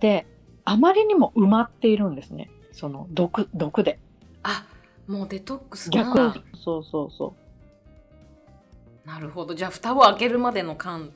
[0.00, 0.26] で、
[0.64, 2.50] あまりにも埋まっているんですね。
[2.72, 3.98] その、毒、毒で。
[4.42, 4.64] あ
[5.06, 7.34] もうデトックス逆がそうそうそ
[9.04, 11.10] なるほどじゃあ蓋を開けるまでの間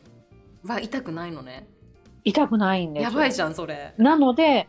[0.64, 1.68] は痛くないのね。
[1.68, 2.20] う。
[2.24, 3.10] 痛くないんですよ。
[3.10, 3.94] やばいじゃんそれ。
[3.98, 4.68] なので、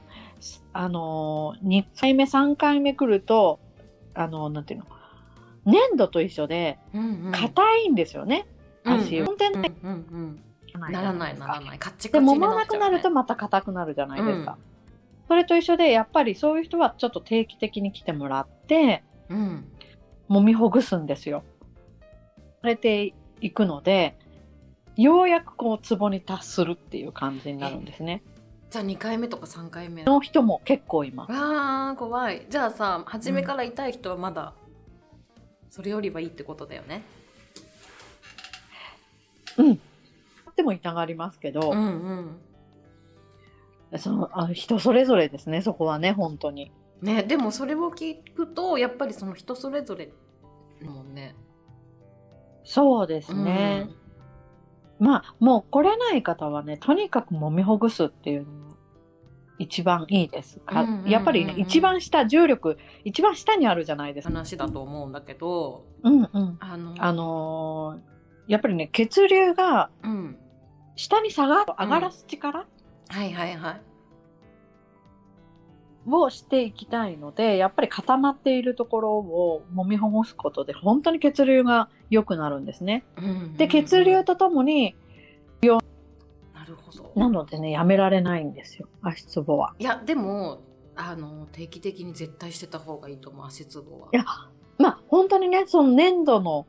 [0.74, 3.60] あのー、2回目、3回目来ると、
[4.14, 4.86] あのーなんていうの、
[5.66, 8.48] 粘土と一緒で、うんうん硬いんですよね。
[8.84, 10.42] 足うん本当にねうんうん
[10.76, 14.58] うんならないならないカッチでカチに揉まなくなっちゃう、ね、なるとまた硬くなるじゃないですか。
[14.60, 14.68] うん
[15.28, 19.66] それと一緒でやっぱりそういう人はちょっと定期的に来てもらってうん
[20.30, 21.44] 揉みほぐすんですよ。
[22.68, 24.18] されていくので
[24.98, 28.24] ようやくこうツボに達するっていう感じになるんですね。
[28.70, 30.04] じゃあ2回目とか3回目？
[30.04, 31.32] の人も結構います。
[31.32, 34.54] わあ怖いじゃあさ初めから痛い人はまだ
[35.70, 37.04] それよりはいいってことだよね。
[40.58, 42.38] でも痛がりますけど、うんうん
[43.98, 46.74] そのあ人それぞれですねそこはね本当に。
[47.02, 50.12] ねでもそれを聞くとやっぱりその人それぞれ
[50.82, 51.36] もんね。
[52.70, 53.88] そうですね。
[55.00, 58.76] まあもう来れない方はねとにかく揉みほぐすっていうのが
[59.58, 60.60] 一番いいです。
[60.60, 64.34] かうんうんうんうんやっぱりね一番下重力一番下にあるじゃないですか。
[64.34, 66.58] 話だと思うんだけどうんうん。
[66.60, 68.18] あのあのー
[68.52, 70.38] やっぱりね血流がうん
[70.96, 72.66] 下に下がる上がらす力
[73.10, 73.82] はいはいはい。
[76.10, 83.04] をしていきたいので、やっぱり固まっているところを揉みほぐすことで本当に血流が良くなるんですね。
[83.58, 84.96] で血流とともに
[85.62, 87.12] なるほど。
[87.16, 89.74] なのでねやめられないんですよ足つぼは。
[89.80, 90.62] いやでも
[90.96, 94.08] あの定期的に絶対してた方がいいと思う足つぼは。
[94.14, 94.26] いや
[94.78, 96.68] まあ本当にねその粘土の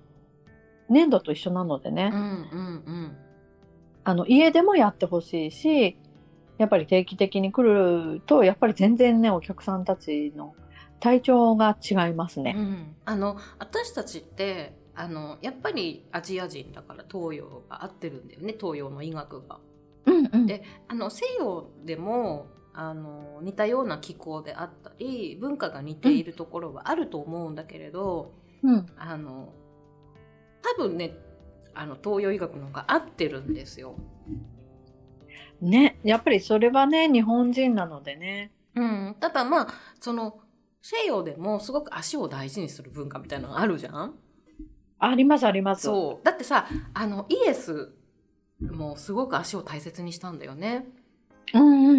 [0.89, 3.17] 粘土と一緒なのでね、うんうんうん。
[4.05, 5.99] あの家でもやってほしいし
[6.59, 10.55] やっぱり定期的に来るとやっぱり全然ねお客さんたちの
[11.01, 12.55] 体調が違いますね。
[12.57, 19.61] うん、あの私たちってあのやっぱりアジア人だから東洋が合ってるんだよね東洋の医学が。
[20.07, 29.53] うんうんであの西洋でもあの似たような気候であったり文化が似ているところはあると思うんだけれど、うんあの
[30.63, 31.15] 多分ね
[31.75, 33.95] あの東洋医学の方が合ってるんですよ。
[35.61, 38.53] ねやっぱりそれはね日本人なのでね。
[38.75, 39.69] うん、ただまあ
[40.01, 40.41] その
[40.81, 44.15] 西洋でもすごく足を大事にする文化みたいなのがあるじゃん？
[45.01, 45.83] ありますあります。
[45.83, 47.93] そうだってさあのイエス
[48.61, 50.87] もすごく足を大切にしたんだよね。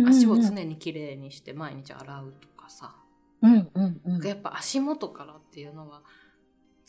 [0.07, 2.95] 足を常にきれいにして毎日洗うとかさ、
[3.41, 4.27] うんうんうん。
[4.27, 6.01] やっぱ足元からっていうのは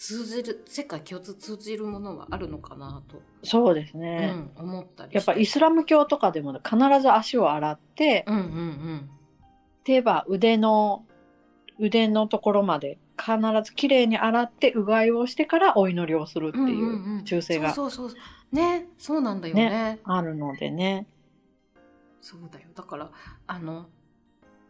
[0.01, 4.33] 通じる世界共通通じるものはあるのかなと、そうですね。
[4.59, 9.11] うん、思ったりやっぱイスラム教とかでも必ず足を洗って、うんうんうん。
[9.85, 11.05] 手は腕の
[11.79, 18.57] 腕のところまで必ずきれいに洗ってうがいをしてからお祈りをするってうんいう習性がそうそうそう。
[18.57, 21.09] ねそうなんだよねあるのでね。
[22.23, 22.69] そうだよ。
[22.75, 23.11] だから
[23.47, 23.85] あの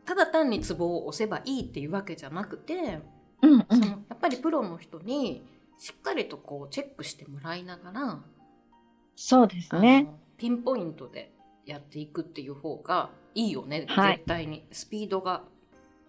[0.04, 2.98] ただ単にツボを押せばいいっていうわけじゃなくて、
[3.42, 3.66] うんうん。
[3.68, 5.42] そのやっぱりプロの人に
[5.78, 8.18] しっかりとこうチェックしてもらいながら、
[9.16, 10.04] そうですあね。
[10.04, 11.32] のピンポイントで
[11.66, 15.42] やっていくっていう方がいいよね、はい絶対にスピードが。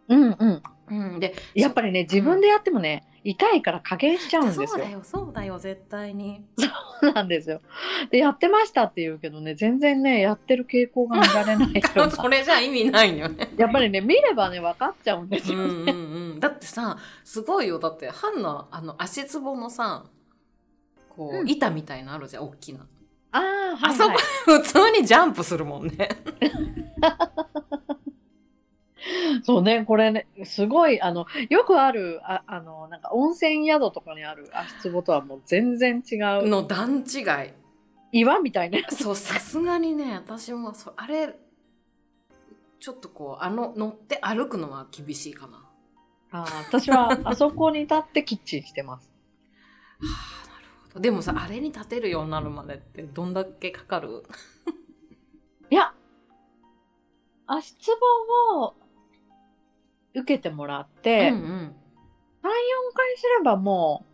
[0.07, 0.63] うんうん。
[0.89, 4.67] うん、でやっぱりね、自分でやってもね、痛いから加減しちゃうんですよ。
[4.67, 6.43] そうだよそうだよ絶対に。
[6.57, 7.61] そうなんですよ。
[8.09, 13.49] で、やってましたって言うけどね、全然ね、やってる傾向が見られない人 そがれじゃ意味ないよね。
[13.57, 15.91] やっぱりね、見ればね、分かっちゃうんですよね。
[15.91, 20.05] うんうんうん、だってさすごいよだってハンナあの足つぼのさ
[21.09, 22.87] こう、うん板みたいなのあるじゃん大きな。
[23.33, 24.17] ああ、はい、あそこはい。
[24.61, 26.09] 普通にジャンプするもんね。
[29.43, 36.47] そうね、これね、すごい、あの、よくある、ああの、なんか温泉宿とかにある足つぼとはもう全然違う。
[36.47, 37.53] の段違い。
[38.11, 38.79] 岩みたいな。
[38.91, 41.33] そうさすがにね私もそあれ
[42.79, 45.60] ちょっとこうあの乗って歩くのは厳しいかな。
[46.31, 49.11] はあー私はあそこに立ってキッチンしてます。
[49.99, 50.03] あ
[50.49, 50.99] なるほど。
[50.99, 54.23] でもさあれに立てるようになるまでってどんだけかかる？
[55.69, 55.93] いや、
[57.47, 57.91] 足つ
[58.49, 58.75] ぼを
[60.13, 61.75] 受けてもらって、うんう3、4ん
[62.93, 64.05] 回すればも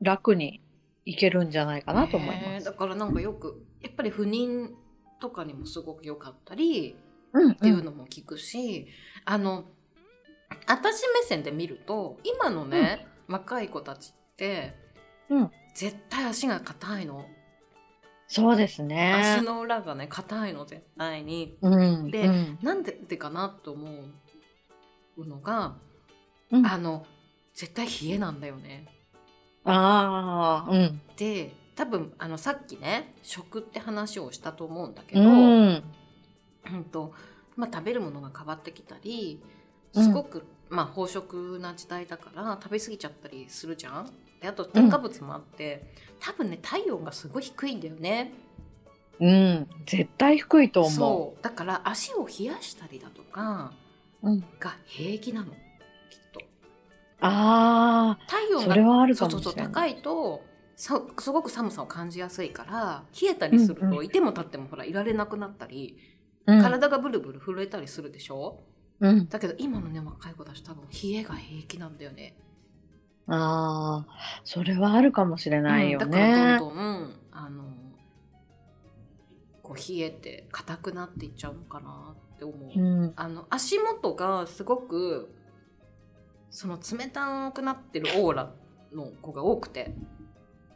[0.00, 0.62] う楽に
[1.04, 2.64] いけるんじゃないかなと思います。
[2.64, 4.70] だからなんかよくやっぱり不妊
[5.20, 6.96] とかにもすごく良かったり
[7.32, 8.86] うんっていうのも聞くし、
[9.24, 9.64] あの
[10.66, 14.74] 私目線で見ると今のね、若い子たちって、
[15.28, 17.24] うん絶対足が硬いの。
[18.26, 19.36] そうですね。
[19.38, 21.56] 足の裏がね硬いの絶対に。
[21.62, 23.88] うん、でうんなんででかなと思
[25.16, 25.76] うのが、
[26.50, 27.06] うんあの
[27.54, 28.86] 絶対冷えなんだよね。
[29.64, 31.00] ああ、うん。
[31.16, 35.82] で多分あのさっきね食って話をしたと思うんだけうど、ん。
[36.72, 37.14] うんと
[37.56, 39.59] まあ、食べるものが変わってきたりうん
[39.94, 44.10] すごく、まあ、飽食な時代だから食べ過ぎちゃったりするじゃん。
[44.40, 48.32] であと添加物もあって、多分ね体温がすごい低いんだよね。
[49.20, 49.68] うん。
[49.86, 53.72] 絶対低いと思そうだから足を冷やしたりだとか
[54.22, 54.30] う。
[54.30, 54.40] うん。
[54.58, 55.54] が平気なのきっ
[56.32, 56.40] と。
[57.20, 59.54] ああ、体温がそれはあるかそうそうそう。
[59.54, 60.42] 高いと
[60.74, 65.98] さすごく寒さを感じやすいから冷えたりするうんうといても立ってもほらいられなくなったり、
[66.46, 68.60] うん、体がブルブル震えたりするでしょ？
[69.00, 69.28] うん。
[69.28, 72.36] だけど今のね若い子たち多分冷えが平気なんだよね。
[73.26, 76.58] ああ、それはあるかもしれないようんだからね。
[76.58, 77.64] どんどんあの
[79.62, 82.78] こう冷えて硬くなっていっちゃうのかなって思う。
[82.78, 83.12] うん。
[83.16, 85.32] あの足元がすごく
[86.50, 88.52] その冷たくなってるオーラ
[88.92, 89.94] の子が多くて、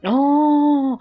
[0.04, 0.98] ああ、うん、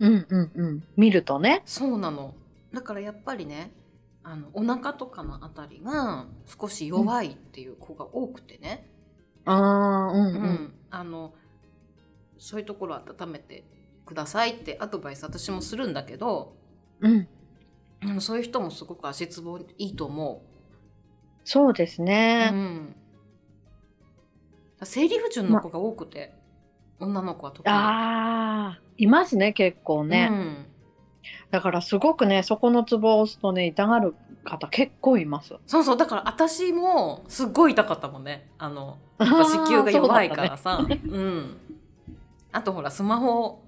[0.00, 0.84] うんうんうん。
[0.96, 1.62] 見るとね。
[1.64, 2.34] そうなの
[2.72, 3.70] だからやっぱりね
[4.28, 8.90] あのお腹とかのあたりが少し弱いっていう子が多くてね、
[9.44, 10.74] ああ、うんううんん。
[10.90, 11.32] あの
[12.38, 13.64] そういうところ温めて
[14.04, 16.56] くださいってアドバイス私もするんだけど
[17.00, 17.28] うん。
[18.02, 20.42] あのそういう人もすごく足つぼいいと思
[21.44, 22.04] そうですう。
[22.04, 22.50] ね。
[22.52, 22.96] うん、
[24.82, 26.34] 生理不順の子が多くて、
[26.98, 27.74] 女の子は特に。
[27.74, 30.28] ああ、いますね、結構ね。
[30.30, 30.66] うん
[31.56, 34.14] だからすごくね、そこのツボを押すとね、痛がる
[34.44, 35.54] 方結構います。
[35.66, 38.50] そうそうだから私もすっごい痛かったもんね。
[38.58, 39.24] あの 子
[39.66, 40.86] 宮が弱いからさ。
[40.86, 41.56] う,、ん。
[42.52, 43.62] あとほらスマホ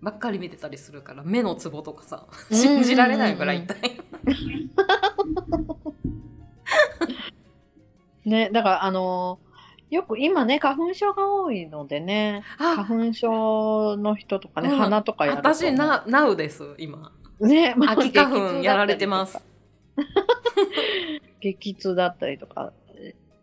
[0.00, 2.56] ばっかり見てたりするから目のツボとかさうん。
[2.56, 4.00] 信じられないぐらい痛い。
[8.30, 9.54] ね、だからあのー
[9.90, 12.84] よく今ね、花粉症が多いのでね、あ。
[12.84, 14.78] 花粉症の人とかね、うん。
[14.78, 15.48] 鼻とかやると。
[15.48, 19.44] 私なナウです今ね、まあ秋花粉やられてます。
[21.40, 22.72] 激痛だったりとか。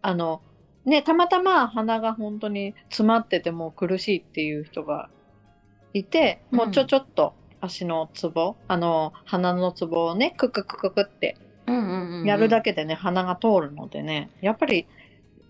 [0.02, 0.42] あの、
[0.86, 5.10] ね、たまたま鼻が本当に詰まっててもう苦しいっていう人が
[5.94, 14.88] いて、もうちょちょっと足のツボ、あの、鼻のツボをね、クククククってうんうんうんうんやるだけでね、鼻が通るのでね、やっぱり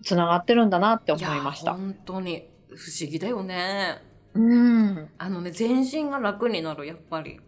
[0.02, 1.72] つながってるんだなって思いました。
[1.72, 4.02] や本当に不思議だよね
[4.34, 5.08] うん。
[5.18, 7.40] あのね全身が楽になるやっぱり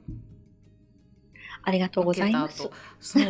[1.64, 2.68] ありがとうございます。
[3.00, 3.24] そう。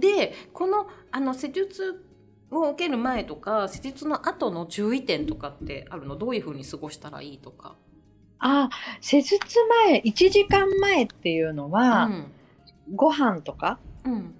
[0.00, 2.04] でこのあの施術
[2.50, 6.16] を受ける前とか施術の後の注意点とかってあるの？
[6.16, 7.76] どういうふうに過ごしたらいいとか。
[8.40, 8.68] あ、
[9.00, 12.32] 施術前、1時間前っていうのは、うん。
[12.94, 14.34] ご飯とかうん、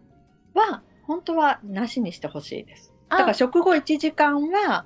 [0.52, 2.92] は、本当はなしにしてほしいです。
[3.08, 4.84] あだから食後1時間は、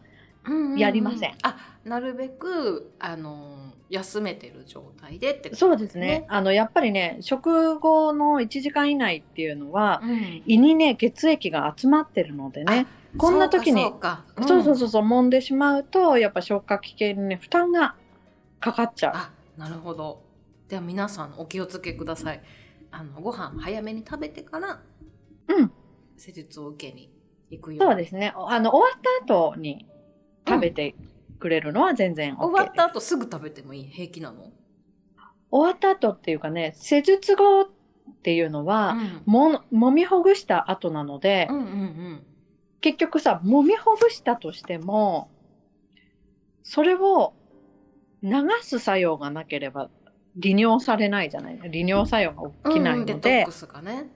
[0.76, 1.34] やりません。
[1.42, 6.26] あなるべくあの休めてる状態でってことそうですね。
[6.28, 10.42] あのやっぱりね食後の1時間以内っていうのは、うん。
[10.46, 12.86] 胃にね血液が集まってるのでね
[13.16, 14.48] こんな時にそうかそうか。
[14.48, 17.94] そうそうそうそう揉んでしまうとやっぱ消化器系にね負担が
[18.60, 20.22] かかっちゃあなるほど。
[20.68, 22.42] では皆さんお気をつけください。
[22.90, 24.80] あのご飯早めに食べてから
[25.48, 25.54] う。
[25.54, 25.72] うん、
[26.16, 27.10] 施術を受けに
[27.50, 28.34] 行くよそうですね。
[28.36, 29.86] あの終わった後に
[30.48, 30.94] 食べて
[31.38, 32.46] くれるのは全然 OK です。
[32.46, 33.84] 終わった後すぐ食べてもいい？
[33.84, 34.50] 平気なの？
[35.50, 37.66] 終わった後っていうかね施術後っ
[38.22, 39.22] ていうのは、うん。
[39.26, 42.26] も揉みほぐした後なので、うんうんうん。
[42.80, 45.30] 結局さ揉みほぐしたとしても
[46.62, 47.34] それを
[48.22, 48.30] 流
[48.62, 49.90] す作用がなければ
[50.36, 51.60] 利尿されないじゃない？
[51.70, 53.06] 利尿作用が起きないうん。
[53.06, 54.10] デので、トックスがね。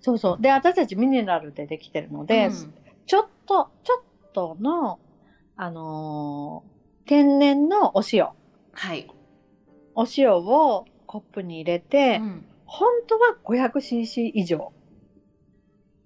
[0.00, 0.42] そうそう。
[0.42, 2.74] で私たちミネラルでできてるので、うん。
[3.06, 4.98] ちょっとちょっとの
[5.62, 6.70] あのー
[7.06, 8.28] 天然のお塩。
[8.72, 9.10] はい、
[9.94, 12.44] お塩をコップに入れて、うん。
[12.64, 14.72] 本当は 500cc 以上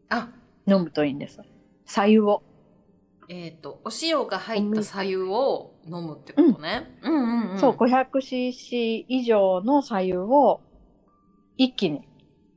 [0.08, 0.30] あ。
[0.66, 1.40] 飲むといいんです。
[1.84, 2.42] 左右を。
[3.28, 7.58] えっ、とお塩が入った左右を飲むってことね、うん、うんうん。
[7.60, 10.62] そう 500cc 以上の左右を
[11.58, 12.08] 一気に。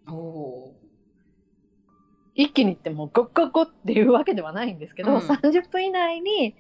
[0.09, 0.76] おお
[2.38, 5.17] 一気にってもうゴッゴッゴッっていうわけではないんですけど、うん。
[5.17, 6.55] 30分以内に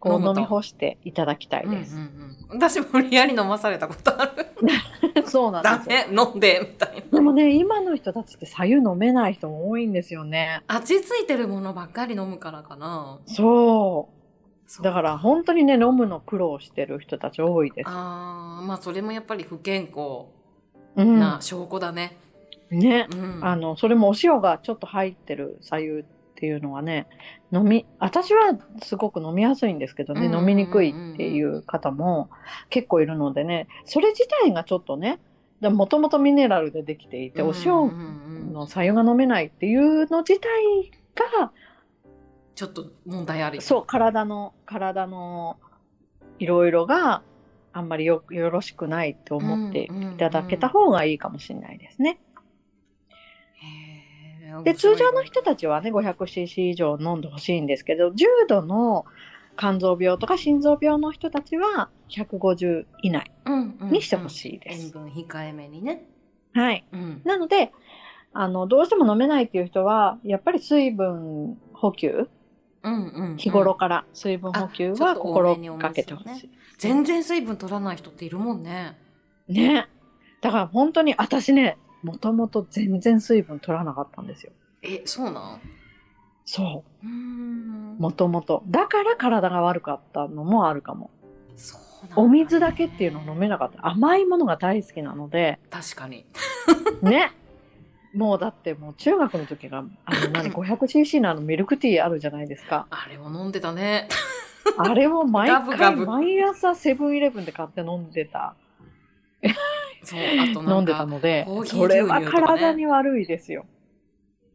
[0.00, 1.96] こう飲み干していただきたいー、うんうんです。
[1.96, 4.46] うん、私無理やり飲まされたことある。
[5.26, 5.96] そうなんダですよ。
[6.10, 7.18] メ飲んでみたいな。
[7.18, 10.62] でもね今の人たちって左右飲めない人も多いんですよね。
[10.66, 13.20] 味付いてるものばっかり飲むからかな。
[13.26, 14.08] そ
[14.80, 14.82] う。
[14.82, 17.86] だから本当にね飲むの苦労してる人たち多いです。
[17.88, 20.26] あーまあそれもやっぱり不健康
[20.96, 22.16] うん、な証拠だね、
[22.76, 23.06] ね。
[23.12, 23.40] うん。
[23.44, 26.04] あのそれもお塩がちょっと入ってる左右っ
[26.34, 27.06] ていうのはね
[27.52, 30.50] 飲み私はすごく飲みやすいんですけどね、うんうんうんうん。
[30.50, 32.30] 飲みにくいっていう方も
[32.70, 35.20] 結構いるのでねそれ自体がちょっとね
[35.60, 38.52] もともとミネラルでできていて、おうん塩うんうん。
[38.52, 41.52] の左右が飲めないっていうの自体が
[42.54, 45.58] ちょっと問題あるよそう体の体の
[46.38, 47.22] いろいろが
[47.72, 52.10] あんまりよよろしくないって思っていただけた方がいいかもしれないですね。
[52.10, 52.31] へー
[54.64, 59.06] で通常の人たちはね 500cc 以上飲んでほしいんですけど重度の
[59.56, 63.30] 肝臓病とか心臓病の人たちは150以内
[63.82, 64.86] にしてほしいです。
[64.86, 66.06] 塩分控えめにね、
[66.54, 67.72] はい、うん、なので
[68.32, 72.28] あのどうしても飲めないっていう人はやっぱり水分補給
[72.82, 73.36] うんうんうん。
[73.36, 76.50] 日頃から水分補給は心がけてほしい。
[76.78, 78.98] 全然水分取らない人っているもんね。
[79.48, 79.86] ね。
[80.40, 84.52] だから本当に私ねもともと全然水分取らなかったんですよ。
[84.82, 85.60] えそうなん？
[86.44, 87.06] そう。
[87.06, 91.10] もともとだから体が悪かったのもあるかも。
[91.56, 93.86] そうなんだお水だけっていうのを飲めなかった。
[93.86, 95.60] 甘いものが大好きなので。
[95.70, 96.26] 確かに。
[97.02, 97.32] ね。
[98.14, 102.86] もうだってもう中学の時があの何 500cc のあのミルクティーあるじゃないですか。
[102.90, 104.08] あれを飲んでたね。
[104.76, 108.54] あれを毎回毎朝セブンイレブンで買って飲んでた
[110.04, 113.66] そうあとなんか飲んでたのでコーヒーそれは牛乳とかね体に悪いですよ。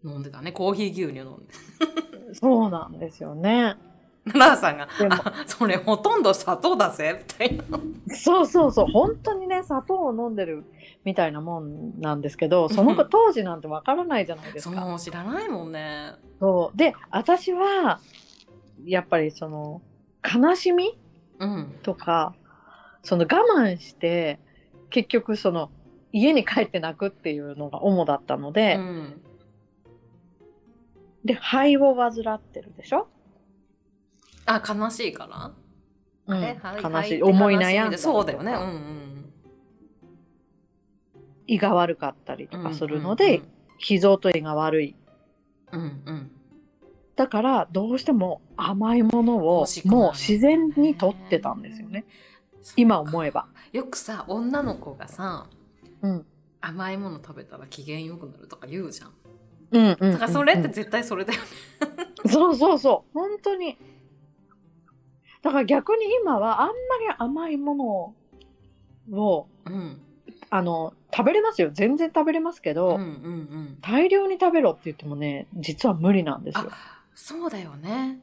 [0.04, 0.52] 飲んでたね。
[0.52, 2.34] コーヒー牛乳飲んで。
[2.34, 3.76] そうなんですよね。
[4.34, 7.64] 奈々さんがでもあそれほとんど砂糖だぜみたいな。
[8.16, 10.66] そうそうそう本当にね砂糖を飲んでる
[11.06, 14.82] みたいなもんなんですけどその当時なんてわからないじゃないですか。
[14.82, 16.14] そう知らないもんね。
[16.39, 16.78] そう。
[16.78, 18.00] で私は
[18.86, 19.82] やっぱりその
[20.24, 20.98] 悲しみ
[21.39, 21.76] うん。
[21.84, 22.34] とか
[23.04, 23.28] その我
[23.58, 24.39] 慢して
[24.90, 25.70] 結局その
[26.12, 29.22] 家に帰って泣くっていうのが主だったので、うん。
[31.26, 33.08] で肺を患ってるでしょ、
[34.46, 35.52] あ悲しいから
[36.28, 36.92] うん悲しい。
[36.94, 37.22] はい。
[37.24, 38.54] 思い悩んだりとかそうだよね。
[38.54, 39.34] うんうん。
[41.48, 43.44] 胃が悪かったりとかするのうで、ん
[43.80, 44.96] 脾臓と胃が悪い。
[45.72, 46.32] うんうん。
[47.16, 52.06] だからどうしても甘いものをもう自然にとってたんですよね
[52.76, 53.47] 今思えば。
[53.72, 55.47] よくさ女の子がさ
[56.01, 56.26] うん。
[56.59, 59.13] 甘いもの食べたら機嫌良くなるとか言うじゃん。
[59.70, 61.47] うんうんだからそれって絶対それだよね。
[62.32, 63.13] そうそうそう。
[63.13, 63.78] 本当に。
[65.41, 66.76] だから逆に今はあんまり
[67.18, 68.15] 甘いも
[69.09, 70.01] のをうん。
[70.49, 71.70] あの食べれますよ。
[71.72, 73.78] 全然食べれますけど、うんうんうん。
[73.82, 76.68] 大量に食べろって言ってもね実は無理なんですよ。
[76.72, 78.20] あそうだよね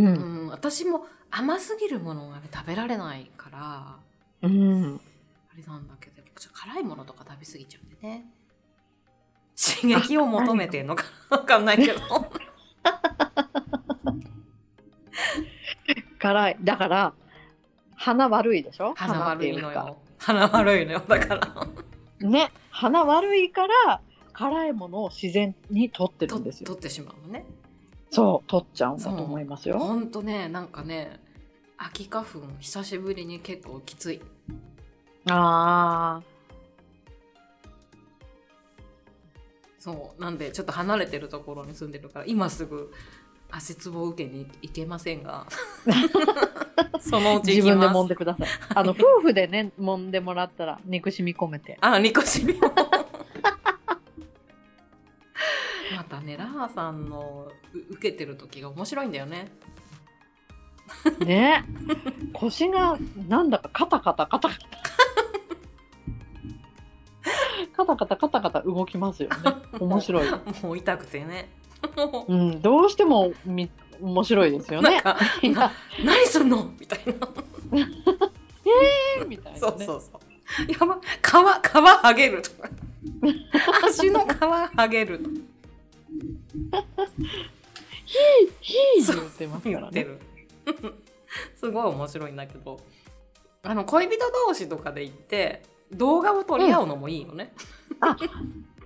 [0.00, 0.46] うん。
[0.46, 3.96] ん私も甘すぎるものがね食べられないから
[4.42, 5.00] うん、
[5.52, 6.22] あれなんだけど
[6.52, 8.26] 辛いものとか食べ過ぎちゃうんでね。
[9.58, 12.00] 刺激を求めてんのかわかんないけど。
[16.18, 16.56] 辛い。
[16.62, 17.12] だから
[17.94, 18.94] 鼻悪いでしょ？
[18.96, 19.96] 鼻悪いのよ。
[20.18, 21.66] 鼻悪いのよだから。
[22.28, 22.50] ね。
[22.70, 24.00] 鼻悪いから
[24.34, 26.66] 辛いものを自然に取ってるとんですよ。
[26.66, 27.46] 取ってしまうのね
[28.10, 29.78] そう取っちゃうんだと思いますよ。
[29.78, 31.20] ほんとねなんかね
[31.78, 34.20] 秋花粉久しぶりに結構きつい。
[35.28, 36.22] あ
[39.78, 40.20] そう。
[40.20, 42.92] なんでちょっと離れてるところに住んでるから今すぐ
[43.50, 45.46] 足つぼを受けに行けませんが。
[47.00, 48.48] そのうち自分で揉んでください。
[48.74, 51.78] あの夫婦でね揉んでもらったら憎しみ込めて。
[51.80, 52.60] あ、ニコシミも。
[55.94, 57.50] またねラハさんの
[57.90, 59.52] 受けてる時が面白いんだよね。
[61.20, 61.64] ね。
[62.32, 64.60] 腰がなんだかカタカタカタカタ。
[67.76, 69.36] カタカタカタカタ動きますよね。
[69.78, 70.28] 面白い。
[70.62, 71.50] もう痛くてね、
[72.28, 73.70] うん、どうしてもみ
[74.00, 75.02] 面白いですよね。
[76.04, 76.70] 何すんの？
[76.78, 77.12] みたいな。
[79.18, 80.72] えーみたいな、ね、そうそうそう。
[80.72, 81.72] やば皮皮
[82.02, 82.68] 剥げるとか。
[83.86, 85.30] 足の皮剥げるとか。
[88.56, 90.06] ヒー言ってますからね。
[91.56, 92.78] すごい面白いんだけど。
[93.62, 95.62] あの恋人同士とかで行って
[95.92, 97.52] 動画を撮り合うのもいいよね。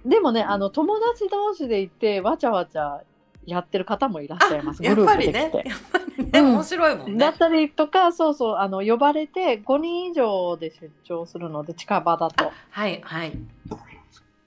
[0.06, 3.02] でもねあの友達同士で行ってわちゃわちゃ
[3.44, 5.68] やってる方もいらっしゃいますやっぱりね来て。
[5.68, 7.18] やっぱりね、うん面白いもんね。
[7.18, 13.32] だったりとかそうそうあの呼ばれて5人以上で出張するので近場だとはいはい。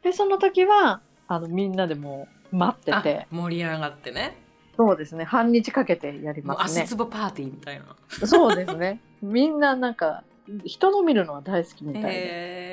[0.01, 4.37] でその時はあのみんなでもう待ってあて盛り上がってね。
[4.77, 5.23] そうですね。
[5.23, 6.81] 半日かけてやりますね。
[6.83, 7.95] 足つぼパーティーみたいな。
[8.27, 9.01] そうですね。
[9.21, 10.23] みんななんか
[10.65, 12.09] 人の見るのは大好きみたいで、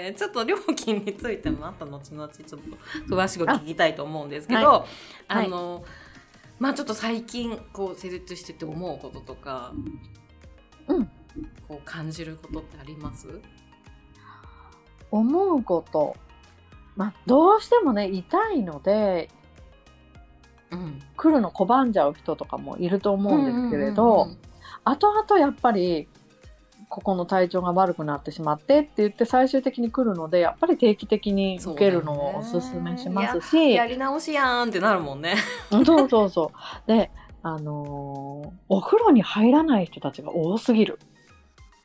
[0.07, 2.61] えー、ちょっと料金についてもあった後々ちょっ
[3.09, 4.87] と詳しく聞きたいと思うんですけど、は
[5.29, 5.85] あの、
[6.59, 9.73] まあちょっと最近こう施術してて思うこととか、
[10.89, 11.11] うん。
[11.69, 13.29] こう感じることってあります？
[15.13, 16.17] 思うこと。
[16.97, 19.40] まあどうしてもね痛いのでうん。
[21.17, 24.29] 来るの拒んじゃう人とかもいると思うんですけれど、
[24.85, 26.09] 後々やっぱり
[26.89, 35.37] ここの体調が悪くなってしまってって言って最終的に来るのでやっぱり定期的に受けるのをおすすめしますしやり直しやんってなるもんね。
[35.71, 37.11] そうそうそうで
[37.43, 40.99] あのーお風呂に入らない人たちが多すぎる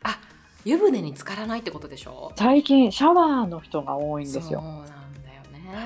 [0.04, 0.18] あ、
[0.64, 2.32] 湯船に浸からないってことでしょ？
[2.36, 4.96] 最近シャワーの人が多いんですそうよなんだよ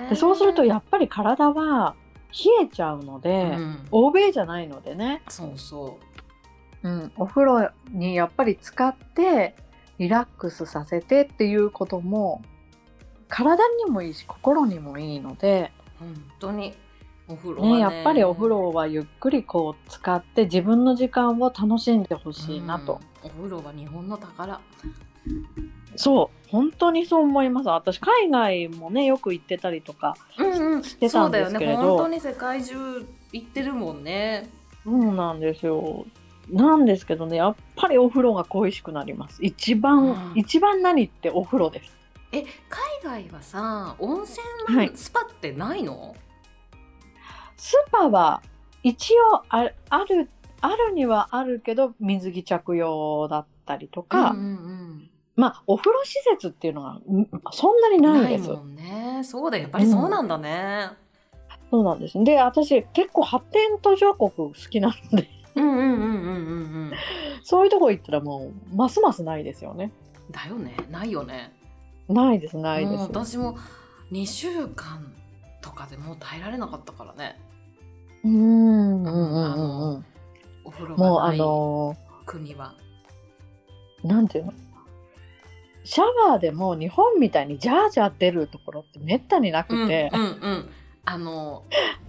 [0.01, 0.07] ね。
[0.09, 1.95] でそうするとやっぱり体は
[2.31, 5.21] 冷えちゃうので、うん、欧米じゃないのでね。
[5.29, 5.97] そうそ
[6.83, 6.87] う。
[6.87, 9.55] うん、お風呂にやっぱり使って
[9.97, 12.41] リラックスさせてっていうことも
[13.27, 16.73] 体にもいいし心にもいいので、本当に。
[17.27, 17.73] お風呂はね。
[17.73, 23.29] ね、やっぱりお風呂はゆっくりこう使って自分の時間を楽しんでほしいなと、うん。
[23.29, 24.59] お風呂は日本の宝
[25.95, 27.69] そう本当にそう思います。
[27.69, 30.83] 私海外もねよく行ってたりとかうんうん。
[30.83, 31.77] してたんですけれど。
[31.77, 31.87] そうだよね。
[31.89, 34.49] 本当に世界中行ってるもんね。
[34.83, 36.05] そうなんですよ。
[36.49, 39.43] なんですけどねやっぱりお風呂が恋しくなります。
[39.43, 40.31] 一番、うん。
[40.35, 41.95] 一番何ってお風呂です。
[42.31, 42.43] え
[43.03, 44.91] 海外はさ温泉はい。
[44.95, 46.15] スパってないの、
[47.57, 48.41] スパは
[48.83, 50.29] 一応あある
[50.61, 54.88] あるにはあるけど水着着用だったりとか、うんうん
[55.39, 57.01] まあお風呂施設っていうのがん
[57.51, 58.49] そんなにうん、ないです。
[58.49, 59.21] ないもんね。
[59.23, 60.89] そうだやっぱりそうなんだね、
[61.71, 62.21] そうなんです。
[62.23, 65.29] で私結構発展途上国好きなので。
[65.55, 66.91] うん、うんうんうんうんうん
[67.43, 69.91] そういうとこ行ったらもうますますないですよね。
[70.29, 70.75] だよね。
[70.91, 71.53] ないよね。
[72.09, 73.03] ないですないでもうす。
[73.11, 73.57] 私も
[74.11, 75.13] 2週間
[75.61, 77.39] とかでもう耐えられなかったからね。
[78.25, 80.05] うんうんうんうんうん。
[80.65, 84.53] お風呂もうあがないの国は、ーなんていうの？
[85.91, 90.69] シャワーでも日本みたいにジャージャー出るところってめったになくて、うんうんうん
[91.03, 91.63] あの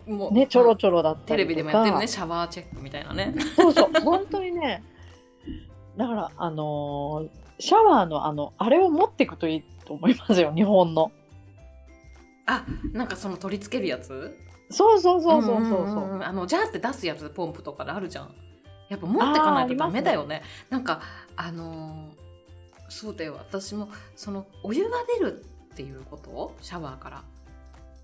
[0.06, 1.54] もうねちょろちょろだったテレりとか。
[1.54, 4.82] ビでもやってるねシャワーチェックみたいなねそうそう、本当にね。
[5.96, 7.28] だから、あのー
[7.58, 11.12] シャワーのあの、あれを持っていくといいと思いますよ、日本の。
[12.44, 14.36] あなんかその取り付けるやつ？
[14.70, 16.16] そうそうそうそうそうんそう。
[16.16, 18.34] んんあのジャーって出すやつポンプとかであるじゃん
[18.90, 21.00] やっぱ持ってかないとダメだよねなんか
[21.36, 22.19] あのー
[22.90, 23.36] そうだよ。
[23.38, 26.54] 私もそのお湯が出るっていうこと？
[26.60, 27.22] シャワーから。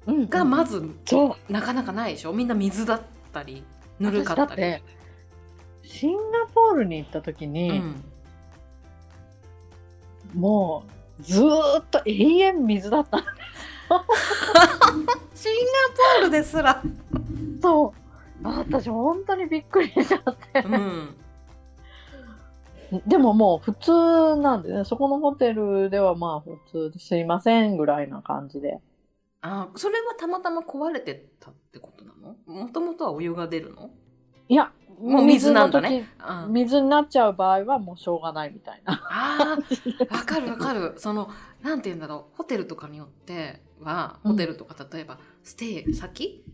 [0.07, 0.17] うん。
[0.17, 0.83] うんがまず。
[1.51, 2.33] なかなかないでしょ？
[2.33, 3.63] みんな水だったり
[4.01, 4.83] ぬるかったり。
[5.83, 8.03] シンガポールに行った時うに、ん、
[10.35, 10.83] も
[11.21, 13.19] う、ずーっと永遠水だった。
[15.35, 15.55] シン
[16.11, 16.83] ガポールですら、
[17.63, 17.95] そ
[18.43, 18.49] う。
[18.49, 20.65] あ私、本当にびっくりしちゃって。
[20.67, 21.17] うん、
[23.07, 28.79] でももう普通なんでね、そこのホテルではまあ普通ですいませんぐらいな感じで。
[29.43, 32.37] あそれはたまたま壊れてたってことなの？
[32.47, 33.91] もともとはお湯が出るの？
[34.49, 36.53] いや、もう水なんだね水のあ時。
[36.53, 39.01] 水になっちゃう場合はもうしょうがないみたいな。
[39.09, 41.29] あーわかるわかる その
[41.63, 42.37] なんて言うんだろう？
[42.37, 46.45] ホテルとかによってはうんホテルとか例えばステイ先？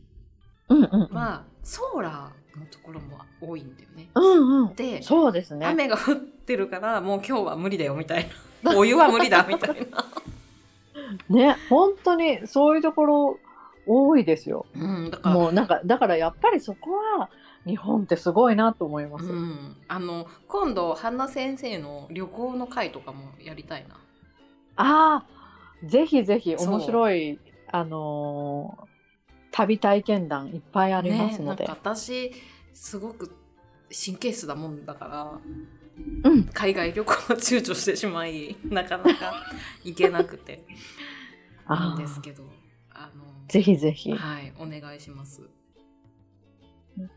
[0.68, 1.14] うんうんうん。
[1.14, 4.09] はソーラーのところも多いんだよね。
[4.14, 4.74] うんうん。
[4.74, 5.66] でそうですね。
[5.66, 8.28] 雨が降ってるからもう今日は無理だよみたい
[8.62, 10.05] な お湯は無理だみたいな。
[11.28, 13.38] ね、本当にそういうところ
[13.86, 14.66] 多いですよ。
[14.74, 17.30] うん、だからもうなんかだからやっぱりそこは
[17.66, 19.26] 日本ってすごいなと思います。
[19.26, 23.96] うん、あの今度花先生の旅行の会とかもやりたいな。
[24.76, 27.38] ああ、ぜひぜひ面白い
[27.70, 28.91] あのー
[29.53, 32.32] 旅体験談いっぱいありますので、ね、なんか私
[32.74, 33.30] すごく
[34.05, 35.38] 神経質だもんだから
[36.24, 39.34] うん、海外旅行は躊躇してしまいなかなか
[39.84, 40.64] 行けなくて。
[41.68, 42.42] なんですけど
[42.90, 43.11] あ
[43.48, 44.11] ぜひぜひ。
[44.11, 45.42] のはいお願いします。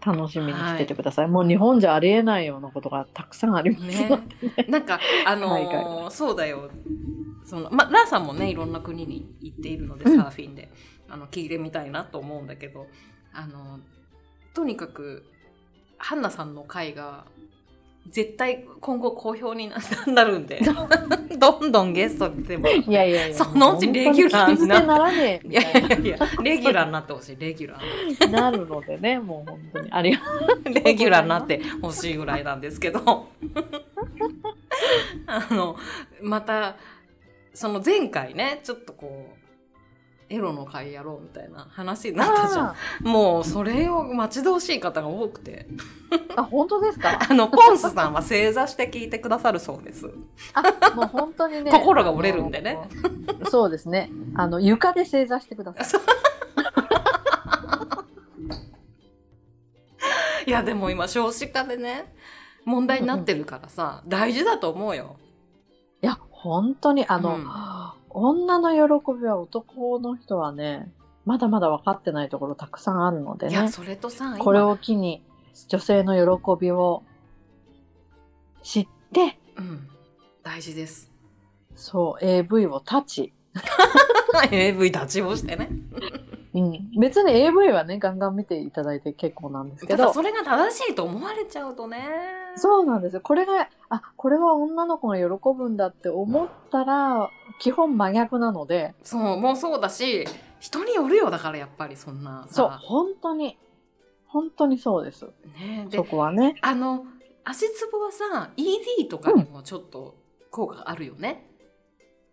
[0.05, 1.27] 楽しみにしててください。
[1.27, 4.19] もう日本じゃありえないようなことがたくさんありますねの
[4.55, 6.69] で、なんかあの海ーそうだよ。
[7.43, 10.17] そのまラーさんもねいろんな国に行っているので、うん。
[10.17, 10.71] サーフィンで
[11.09, 12.87] あの聞いてみたいなと思うんだけど
[13.33, 13.79] あの
[14.53, 15.25] とにかく
[15.97, 17.25] ハンナさんの回が
[18.09, 19.77] 絶対今後好評にな
[20.07, 20.61] なるんで。
[21.37, 25.47] どんどんゲストでもいいやいやいや、そのうちレギュラーにな本当に聞き捨てならねえ。
[25.47, 28.31] みやたいいやいやレギュラーになってほしいレギュラーに。
[28.31, 29.91] なるのでね、もう本当に。
[29.91, 30.73] ありがとう。
[30.85, 32.99] レギュラーになってほしいぐらいなんですけど。
[35.27, 35.75] あの
[36.21, 36.77] また
[37.53, 39.34] その前回ねちょっとこう
[40.27, 47.19] エロの会やろうみたいな話になったじゃんあもうそれを待ち遠しい方が多くてーあ、本当ですか？
[47.29, 50.09] あのポンスさんは正座して聞いてくださるそうです
[50.53, 50.63] あ、
[50.95, 51.71] もう本当にね。
[51.71, 52.79] 心が折れるんでね。
[53.49, 54.09] そうですね。
[54.35, 56.01] あの床で正座してください。
[60.47, 62.13] いやでも今少子化でね
[62.65, 65.17] 問題になってるからさ、大事だと思うよ
[66.01, 67.45] いや、本当にあの、うん
[68.17, 70.89] 女の喜びは男の人はね、
[71.25, 73.51] まだまだ分かってないところたくさんあるのでね。
[73.51, 75.21] いやそれとさこれ今を機に
[75.67, 77.03] 女性の喜びを
[78.63, 79.89] 知って、うん
[80.43, 81.11] 大事です
[81.75, 83.33] そう AV をタッチ。
[84.51, 85.69] AV 立ちをしてね
[86.55, 89.97] うん、別に AV はねガンガン見ていただいて結構なんですけど。
[89.97, 92.07] ただそれが正しいと思われちゃうとね。
[92.55, 93.21] そうなんですよ。
[93.21, 97.29] これがあこれは女の子が喜ぶんだって思ったら
[97.59, 98.95] 基本真逆なので。
[99.03, 100.25] そうもうそうだし
[100.59, 103.57] 人によるよだからやっぱりそんなそうさ本当に。
[104.27, 105.25] 本当にそうです。
[105.59, 106.55] ねでそこはね。
[106.61, 107.05] あの
[107.43, 110.15] 足つぼはさ ED とかにもちょっと
[110.51, 111.45] 効果があるよね、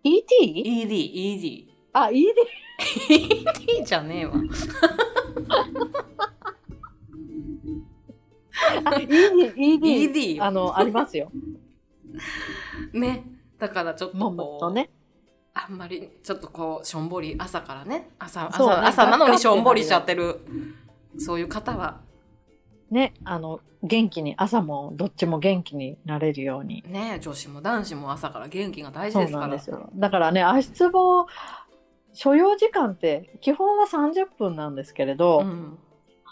[0.04, 0.24] ET?
[0.40, 2.34] ED ED あ ED?
[3.08, 4.34] ED じゃねえわ。
[8.84, 9.80] あ ED ED,
[10.10, 11.30] ED あのありますよ。
[12.92, 13.24] ね。
[13.58, 14.90] だからちょっとうね。
[15.54, 18.10] あんまりちょっとこうしょんぼり朝からね。
[18.18, 18.74] 朝そうね。
[18.76, 20.40] 朝朝なのにしょんぼりしちゃってる。
[21.18, 22.00] そういう方は。
[22.90, 23.12] ね。
[23.24, 26.82] あの元気に朝もどっちも元気になれるように。
[26.86, 29.46] ね女子も男子も朝から元気が大事ですから。
[29.48, 29.90] なんですよ。
[29.94, 31.26] だからね足つぼ
[32.12, 35.78] 所要時間って基本は30分なんですけれど、うん。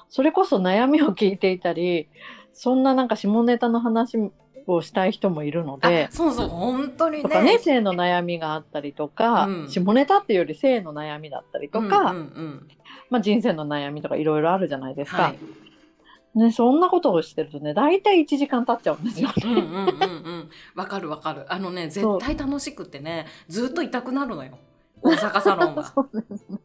[0.08, 2.08] それこそ悩みを聞いていたり
[2.52, 4.18] そんななんか下ネタの話
[4.66, 9.68] をしたい人もいるのであそうそう本当にとかねね性の悩みがあったりとか、うん。
[9.68, 12.68] 下ネタっていうより性の悩みだったりとか、うんうんうん。
[13.08, 16.38] まあ、人生の悩みとかいろいろあるじゃないですか、はい。
[16.38, 19.34] ね、そんなことをしてるとね大体1時間経っちゃうんですよね。
[19.44, 20.50] うんうんうんうん。
[20.74, 21.52] わかるわかる。
[21.52, 24.58] あのね絶対楽しくってねずっと痛くなるのよ
[25.02, 25.84] 大阪サロンは。
[25.84, 26.58] そうですね。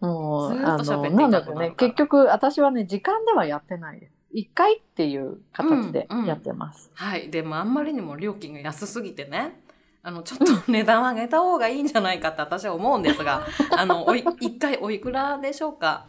[0.00, 1.60] もうあのなのでから。
[1.60, 4.12] ね結局私はね時間ではやってないです。
[4.34, 6.26] 1回っていう形でうんうん。
[6.26, 7.30] やってます、はい。
[7.30, 9.60] でもあんまりにも料金が安すぎてね。
[10.02, 16.04] あのちょっと値段上げた方がいいんじゃないかって私は思うんですが あのおい一回おいくらでしょうか？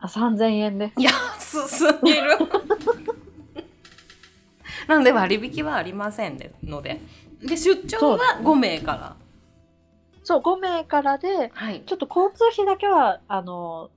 [0.00, 1.00] あ3000円です。
[1.00, 2.36] 安すぎる。
[4.86, 7.00] なので割引はありませんので。
[7.40, 9.16] で出張は5名から
[10.22, 11.82] そう5名からではい。
[11.86, 13.90] ちょっと交通費だけはあの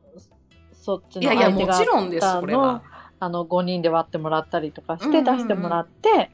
[0.74, 2.84] そっちのいやいや相手がもちろんですこれは。
[3.20, 5.38] あの5人で割ってもらったりとかしてうんうんうん。
[5.38, 6.32] 出してもらって、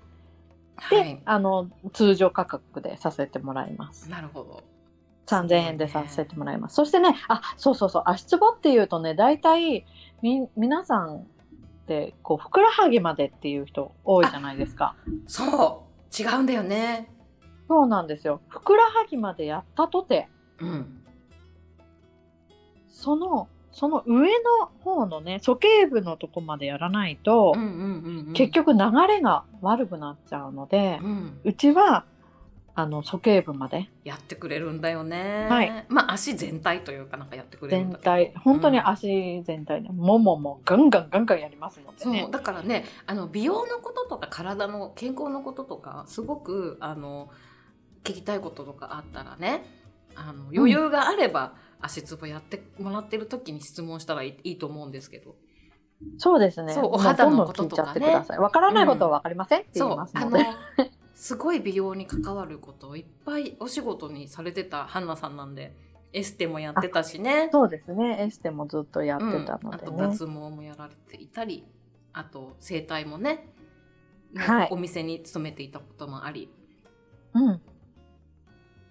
[0.90, 1.22] で、はい。
[1.24, 4.10] あの通常価格でさせてもらいます。
[4.10, 4.64] なるほど。
[5.28, 6.76] 3000円でさせてもらいます。
[6.76, 9.86] そしてねあそうそうそう足つぼっていうとね大体
[10.24, 11.22] み皆さんっ
[11.86, 14.96] てこうふくらはぎまでっていう人多いじゃないですか。
[15.28, 15.90] そう。
[16.22, 17.12] 違うんだよね
[17.70, 18.42] そうなんですよ。
[18.48, 20.28] ふくらはぎまでやったとて。
[20.60, 21.04] うん。
[22.88, 27.74] そのその上の方のね鼠径部のとこまでやらないと、うんうんう
[28.24, 28.34] んうん。
[28.34, 31.40] 結局流れが悪くなっちゃうのでう、ん。
[31.44, 32.06] うちは
[32.74, 33.90] あの鼠径部まで。
[34.04, 35.48] やってくれるんだよね。
[35.48, 35.86] はい。
[35.90, 38.34] まあ足全体というかなんかやってくれるん全体。
[38.44, 42.22] 本当に足全体で、もももガンガンガンガンやりますのでね。
[42.24, 42.32] そう。
[42.32, 47.30] だからねあの美容のこととか体の健康のこととかすごくあの
[48.04, 49.66] 聞きたいこととかあったらね
[50.16, 55.36] あの余裕があれば、足つぼやってもらってる時に質問したらいいと思うんですけど。
[56.18, 56.74] そうですね。
[56.74, 58.00] そうもお肌のこととかね。
[58.00, 58.40] ください。
[58.40, 60.46] わからないことはわかりませんって言いそうあのますので、
[61.16, 65.74] すごい美容に関わることをいっぱいお仕事にされてたハンナさんなんで
[66.14, 67.50] エステもやってたしね。
[67.52, 68.18] そうですね。
[68.22, 71.66] エステもずっとやってうんたのでね、あと脱毛もやられていたり
[72.14, 73.54] あと整体もね、
[74.36, 74.68] はい。
[74.72, 76.50] お店に勤めていたこともあり。
[77.34, 77.54] うん。
[77.56, 77.60] い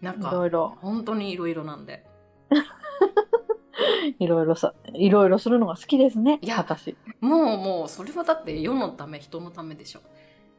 [0.00, 0.76] なんかろいろ。
[0.80, 2.04] 本当にいろいろなんで。
[4.18, 6.96] いろいろさいろいろするのが好きですねいや私。
[7.20, 10.00] もうもうそれはだって世のため人のためでしょ。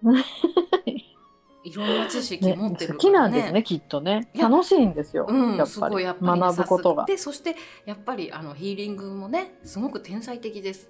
[1.66, 4.32] いろんな知識ね持ってる好きからなんですねきっとね。
[4.40, 6.04] 楽しいんですよ、うん、やっぱり。
[6.04, 7.06] 学ぶことが。
[7.06, 10.90] でそしてやっぱりあのヒーリングもねすごく天才的です。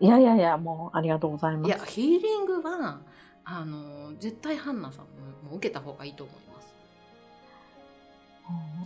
[0.00, 1.66] いやいやいやもうありがとうございます。
[1.66, 3.00] いやヒーリングは
[3.44, 6.47] あの絶対ハンナさんもも受けた方がいいと思います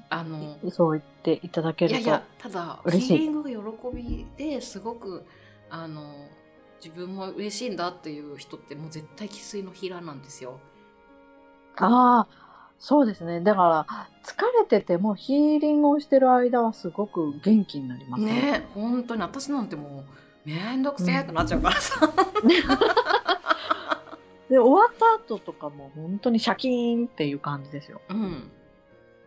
[0.09, 3.57] あのうんそう言っていただけるといやいやただヒーリングが喜
[3.95, 5.25] びですごく
[5.71, 6.03] あの
[6.85, 10.61] 自分も嬉しいんだっていう人ってもう絶対生粋のヒーラーなんですよ。
[11.77, 12.43] ああ
[12.79, 13.41] そうですね。
[13.41, 18.33] だから疲れててもヒーリングをしてる間はすごく元気になりますね。
[18.33, 19.23] ね本当に。
[19.23, 20.05] 私なんても
[20.45, 22.01] うめんどくせえってなっちゃうからさ。
[24.51, 28.03] で終わった後とかも本当にシャキーンっていう感じですよ。
[28.11, 28.51] うん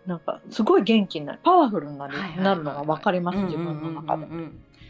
[0.06, 4.28] なんかすごい元気になるパワフルになる,、なるのが分かります自分の中で、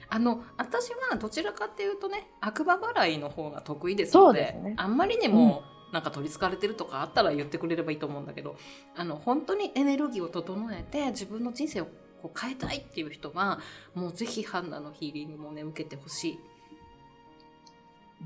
[0.10, 4.74] あの私はどちらかっていうとね悪魔払いの方が得意ですのでね。
[4.78, 8.58] あんまりにもなんか取りつかれてるとかあったら言ってくれればいいと思うんだけど
[8.98, 11.86] あの本当にエネルギーを整えて自分の人生を
[12.22, 13.60] こう変えたいっていう人は
[13.94, 16.40] もうぜひハンナのヒーリングもね受けてほし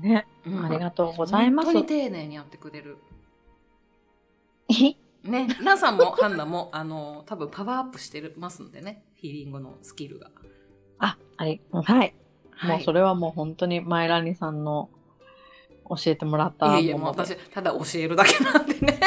[0.00, 0.64] ね、うん。
[0.64, 1.66] ありがとうございます。
[1.66, 2.98] 本当に丁寧にやってくれる。
[4.68, 5.48] いね。
[5.58, 9.04] 皆さんもハンナもあの多分パワーアップしてますんでね。
[9.16, 10.30] ヒーリングのスキルが。
[10.98, 12.14] あありはい、
[12.66, 14.90] もうそれれはもう本当にマイラニさんの
[15.88, 17.34] 教えてもらったもいやいやもうので。
[17.34, 19.00] 私ただ教えるだけなんでね。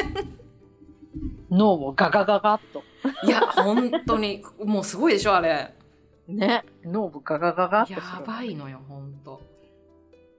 [1.52, 2.84] 脳をガガガガッと。
[3.26, 4.44] いや本当に。
[4.64, 5.74] もうすごいでしょあれ。
[6.28, 6.64] ね。
[6.84, 9.42] 脳部ガガガガッとやばいのよ本当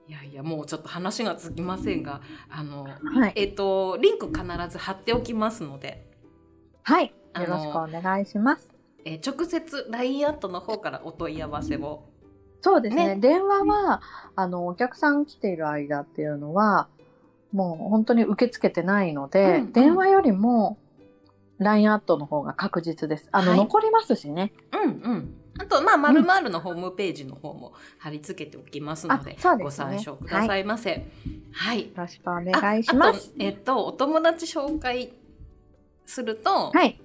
[0.06, 6.06] いやいやもうちょっと話がつきませんがあのはい、えっとリンク必ず貼っておきますので、
[6.82, 8.70] はい、よろしくお願いします。
[9.04, 12.04] えー直接 LINE アットの方からお問い合わせを。
[12.60, 13.14] そうですね。
[13.14, 13.16] ね。
[13.16, 14.02] 電話は
[14.34, 16.88] あのお客さん来ている間っていうのは
[17.52, 19.72] もう本当に受け付けてないので、うんうん。
[19.72, 20.78] 電話よりも
[21.58, 23.28] LINE アットの方が確実です。
[23.32, 23.58] あの、はい。
[23.58, 24.52] 残りますしね。
[24.72, 29.62] うんうんあとまあ「まるまるのホームページの方も貼り付けておきますのでですね。
[29.62, 31.06] ご参照くださいませ。
[31.52, 33.32] はい、よろしくお願いします。
[33.38, 35.12] えっとお友達紹介
[36.06, 37.00] すると、はい。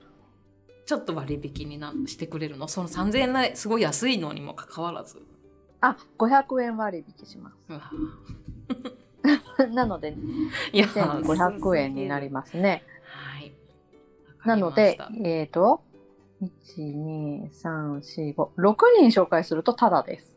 [0.85, 2.67] ちょっと割引になしてくれるの？
[2.67, 5.21] その3000円ねすごい安いのにもかかわらず。
[5.81, 7.69] あ500円割引します。
[9.71, 10.15] なので
[10.73, 12.83] いや2500円になりますね。
[13.03, 13.53] はい。
[14.45, 15.81] なのでえっ、と
[16.41, 20.35] 12345 6人紹介するとタダです。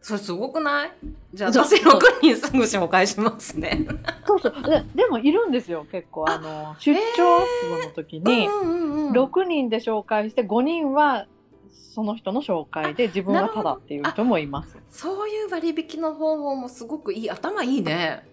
[0.00, 0.92] たそれすごくない？
[1.32, 3.86] じゃあ私6人すぐ紹介しますね。
[4.26, 4.52] そうそう。
[4.62, 6.28] ででもいるんですよ結構。
[6.28, 7.40] あの出張
[7.78, 11.26] 室の時に、うんうんうん6人で紹介して5人は
[11.70, 14.78] その人の紹介で自分はただっていう人もいます。
[14.88, 17.30] そういう割引の方法もすごくいい。
[17.30, 18.26] 頭いいね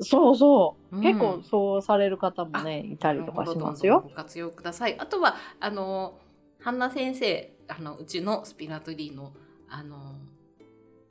[0.00, 4.10] そうそう、うん結構そうされる方もねいたりとかしますよどんどん。
[4.10, 6.18] ご活用くださいあとはあの
[6.60, 9.32] ハンナ先生あのうちのスピラトリーの
[9.68, 10.14] あの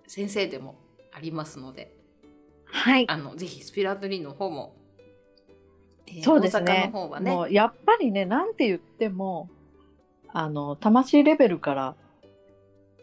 [0.08, 0.76] 先生でも
[1.14, 1.94] ありますので
[2.66, 3.10] はい。
[3.10, 4.76] あのぜひスピラトリーの方も、
[6.08, 6.90] えーそうですね。
[6.94, 9.50] の方はねもうやっぱりねなんて言っても
[10.32, 11.96] あの魂レベルから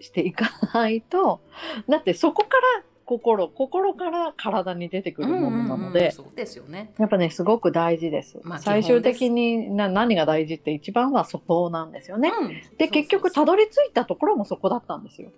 [0.00, 1.40] していかないと
[1.88, 8.40] だってそこから心心から体に出てくるものなので、うんうんうんそうですよねやっぱねすごく大事です。
[8.42, 12.32] まあ最終的にな何が大事って一番はそこなんですよね。
[12.38, 15.30] うんで結局たどり着いたところもそこだったんですよ。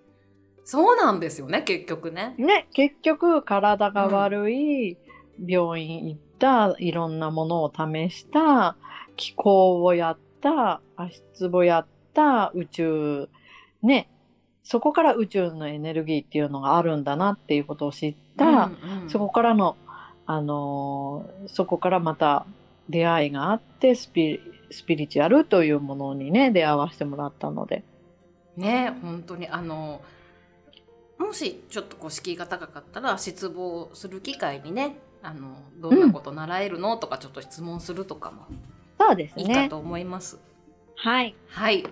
[0.64, 2.34] そうなんですよね結局ね。
[2.36, 4.98] ね、結局体が悪い、
[5.46, 8.76] 病院行った、いろんなものを試した、
[9.16, 13.30] 気候をやった、足つぼやった、宇宙、
[13.82, 14.10] ね、
[14.70, 19.78] そこから宇宙のエネルギーっていうのがあるんだなっていうことを知った、うんうんそこからの、
[20.26, 22.44] あのーそこからまた
[22.90, 24.38] 出会いがあってスピ、
[24.70, 27.82] スピリチュアルというものにね、出会わせてもらったので。
[28.58, 30.02] ね本当にあの
[31.16, 38.42] もしちょっとこう敷居が高かったら失望する機会にねあのどんなこと習えるの、とかちょっと質問するとかも
[39.00, 39.44] そうですね。
[39.44, 40.38] いいかと思います。
[40.96, 41.34] はい。
[41.48, 41.86] はい。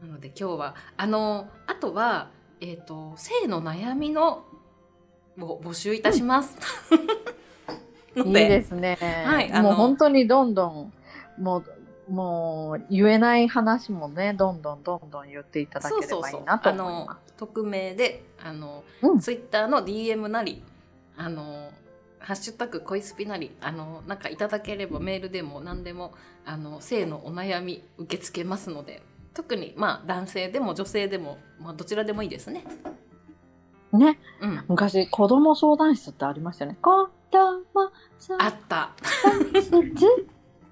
[0.00, 2.30] なので今日はあのあとは
[2.60, 4.44] えっ、と性の悩みの
[5.38, 6.56] を募集いたします。
[8.14, 8.98] の いいですね。
[9.00, 10.92] はいもう本当にどんどん、
[11.38, 11.58] も
[12.08, 20.62] う、もう言えない話もね、どんどんどんどん言っていただければいいなとあ思いのま匿名であの、うんツイッターの DM なり
[21.16, 21.70] あの
[22.18, 26.12] ハッシュタグ恋スピなりあのなんかいただければメールでも何でも
[26.44, 29.02] あの性のお悩み受け付けますので
[29.34, 32.64] 特にまあ男性でも女性でも、まあ、どちらでもいいですね。
[33.92, 33.96] す。
[33.96, 36.78] ね、うん、昔子供相談室ってありましたよね。
[36.80, 36.90] 子
[37.30, 38.90] 供相談あった
[39.54, 40.26] 室。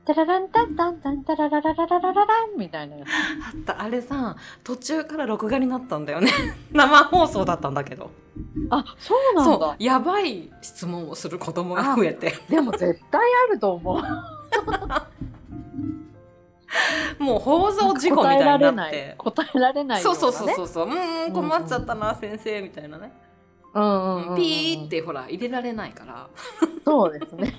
[0.09, 2.96] タラランタンタンタンタラララララララランみたいな。
[2.96, 6.30] あったあれさ途中から録画になったんだよね
[6.72, 8.11] 生放送だったんだけど
[8.70, 9.76] あ、そうなんだ。
[9.78, 14.02] やばい質問をする子供が増えてでも絶対あると思う。
[17.18, 19.14] もう放送事故みたいにな答えられないって。
[19.18, 20.03] 答えられないね。
[20.03, 23.12] そうそうそうそううーん困っちゃったな、先生みたいなね、
[23.74, 24.37] うんうんうんうん。
[24.37, 26.29] ピーってほら入れられないから
[26.85, 27.55] そうですね。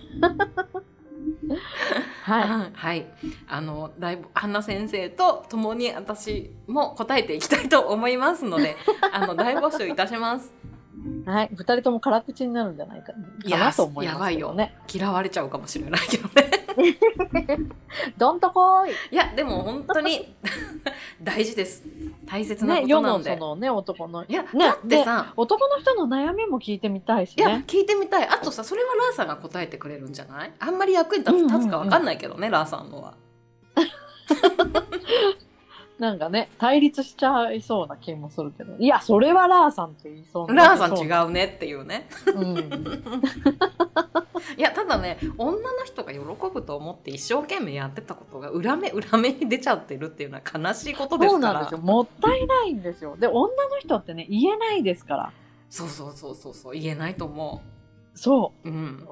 [2.23, 2.71] はい。
[2.73, 3.05] はい
[3.47, 8.75] あのだいぶハンナ先生と共に私も答えていきたいと思いますので
[9.11, 10.53] あの大募集いたします
[11.25, 11.49] はい。
[11.53, 13.13] 二人とも辛口になるんじゃないか
[13.45, 14.75] いやかなと思いますけどね。
[14.91, 16.58] 嫌われちゃうかもしれないけどね
[18.17, 18.93] どんとこーい。
[19.11, 20.33] いやでも本当に
[21.21, 21.83] 大事です
[22.25, 24.23] 大切なね、世のことなんで、そのね、男の。
[24.25, 27.63] いや、ねだってさ男の人の悩みも聞いてみたいしいやね。
[27.67, 30.53] 聞いてみたいあとさそれはラーさんが答えてくれるんじゃない？
[30.59, 33.13] あんまり役に立つかわかんないけどね、ラーさんのは
[35.99, 38.75] なんかね、対立しちゃいそうな気もするけど。
[38.77, 41.27] いや、それはラーさんって言いそうラーさん違う。
[41.27, 42.57] うねっていうねうん。
[44.57, 46.19] いやただね女の人が喜
[46.53, 51.77] ぶと思って一生懸命やってたことが裏目裏目に出ちゃってるっていうのは悲しいことですからそうなんですよ。
[51.79, 53.15] もったいないんですよ。
[53.17, 55.31] で、女の人ってね、言えないですから。
[55.69, 57.61] そうそうそうそうそう言えないと思
[58.15, 59.07] そううん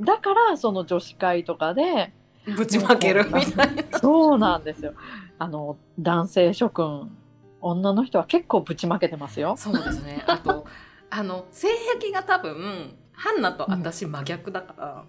[0.00, 0.04] う。
[0.04, 2.12] だから、その女子会とかで、
[2.56, 4.92] ぶちまけるみたいなそうなんですよ。
[5.38, 7.16] あの、男性諸君、
[7.60, 9.56] 女の人は結構ぶちまけてますよ。
[9.56, 10.66] そうですねあと
[11.08, 11.68] あの性
[11.98, 15.04] 癖が多分ハンナと私真逆だから、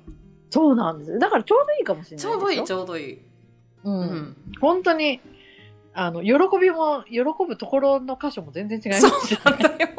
[0.50, 1.20] そうなんですよ。
[1.20, 2.32] だからちょうどいいかもしれないですよ。
[2.32, 3.22] ちょうどいいちょうどいい、う。
[3.84, 5.20] うんん、本当に、
[5.94, 9.40] あの、喜びも、喜ぶところの箇所も全然違いまそうすし。
[9.44, 9.90] なんだよ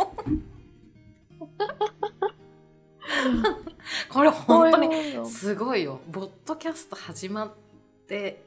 [4.09, 6.01] これ本当ににすごいよ。
[6.09, 7.51] ボッドキャスト始まっ
[8.09, 8.43] て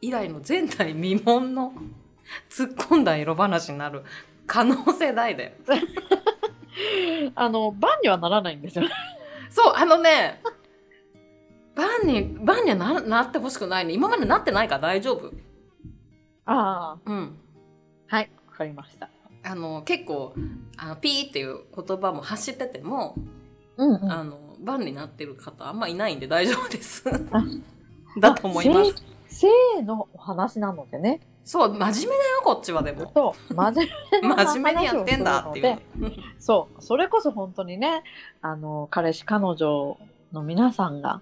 [0.00, 1.72] 以来の前代未聞の
[2.50, 4.02] 突っ込んだ色話になる
[4.46, 5.52] 可能性大だよ
[7.34, 8.84] あの、番にはならないんですよ。
[9.50, 10.42] そうあのね
[11.74, 13.92] バンにバンにはななってほしくないね。
[13.92, 15.32] 今までなってないから大丈夫。
[16.46, 17.38] ああ、うん。
[18.06, 19.10] はい、わかりました。
[19.42, 20.34] あの結構
[20.76, 23.14] あのピーっていう言葉も発してても、
[23.76, 24.10] うんうん。
[24.10, 27.04] あのバンになってる方あんまいないんで大丈夫です。
[28.20, 28.94] だと思います。
[29.28, 31.20] 性性のお話なのでね。
[31.44, 33.12] そう真面目だよこっちはでも。
[33.14, 33.88] そう、真面
[34.22, 35.78] 目な真面目にやってんだっていう。
[36.38, 38.02] そう、それこそ本当にね、
[38.40, 39.96] あの、彼氏、彼女
[40.32, 41.20] の皆さんが、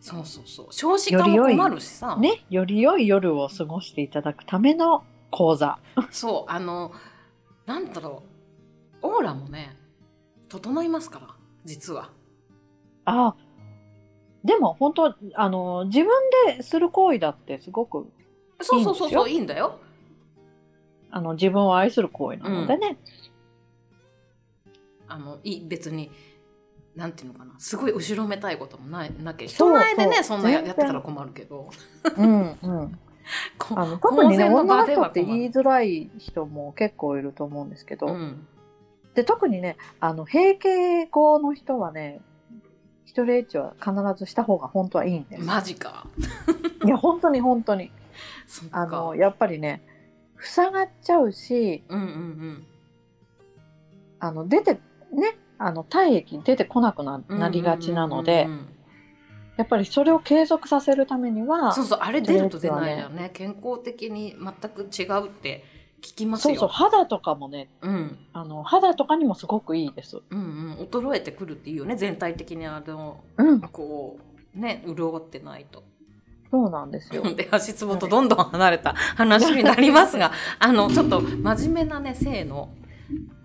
[0.00, 0.66] そうそうそう。
[0.70, 2.16] 少子化も困るしさ。
[2.16, 5.78] ね、より良い夜を過ごしていただくための講座。
[6.10, 6.92] そうあの
[7.66, 8.36] なんだろう。
[9.02, 9.76] オーラもね
[10.48, 11.35] 整いますから
[11.66, 12.10] 実は。
[13.04, 13.36] ああ、
[14.44, 16.08] でも本当、あの、自分
[16.56, 18.06] でする行為だってすごく、
[18.62, 19.78] そうそうそうそういいいんだよ。
[21.10, 22.96] あの、自分を愛する行為なのでね。
[25.08, 26.10] あのいい別に
[26.96, 27.52] なんていうのかな。
[27.58, 31.70] すごい後ろめたいこともないなきゃ人前でねそんなやってたら困るけど。
[32.16, 32.98] うん、うん。
[33.58, 38.46] こあの特にね、女の人って言いづらい人も結構いると思うんですけど、うん
[39.16, 42.20] で特にね、あの、閉経後の人はね、
[43.06, 45.42] 一人エッチは必ずした方が本当はいいんです。
[45.42, 46.06] マジか。
[46.84, 47.90] いや、本当に本当に。
[48.70, 49.82] あの、やっぱりね、
[50.38, 52.66] 塞がっちゃうしうんうんうん。
[54.18, 54.74] あの出て
[55.12, 58.48] ねあの体液出てこなくななりがちなので、
[59.56, 63.30] やっぱりそれを継続させるためにはそうそうあれ出ると出ないよね。
[63.32, 65.64] 健康的に全く違うって
[66.06, 70.22] 聞きますよそうそう肌とかもねうんあの肌とかにもすごくいいです。
[70.30, 74.18] うんうん衰えてくるっていうよね全体的にあのうん、こ
[74.56, 75.82] うね潤ってないと。
[76.50, 77.22] そうなんですよ。
[77.34, 80.30] で足つぼとどんどん離れた話になりますが、
[80.60, 82.70] あのちょっと真面目なね性の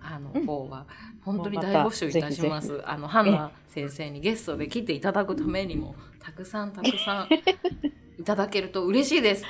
[0.00, 0.86] あのうん方は
[1.24, 2.80] 本当に大募集いたします。
[2.86, 7.28] あのハンナ先生にゲストで来ていただくためにもたくさんたくさん
[8.20, 9.44] いただけると嬉しいです。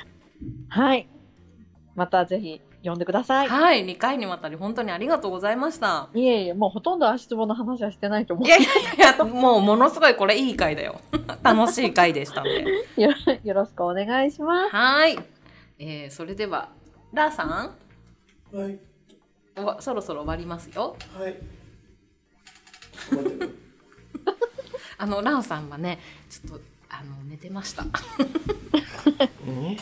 [0.69, 1.07] はい。
[1.95, 3.47] またぜひ呼んでください。
[3.47, 6.09] はい、2回にわたり本当にありがとうございました。
[6.13, 8.49] いえいえ、もうほとんど足つぼの話はしてないと思うい。
[8.49, 10.99] やいやいや、もうものすごいこれいい回だよ。
[11.43, 12.65] 楽しい回でしたんで。
[13.01, 14.75] よろよろしくお願いします。
[14.75, 15.17] はい、
[15.79, 16.69] えー、それでは
[17.13, 17.49] ラーさん
[18.57, 18.77] はい
[19.55, 20.95] おわそろそろ終わりますよ。
[21.17, 21.35] はい
[24.97, 27.83] あのラーさんはねちょっとあの寝てました。
[27.83, 27.85] う
[29.51, 29.77] ん？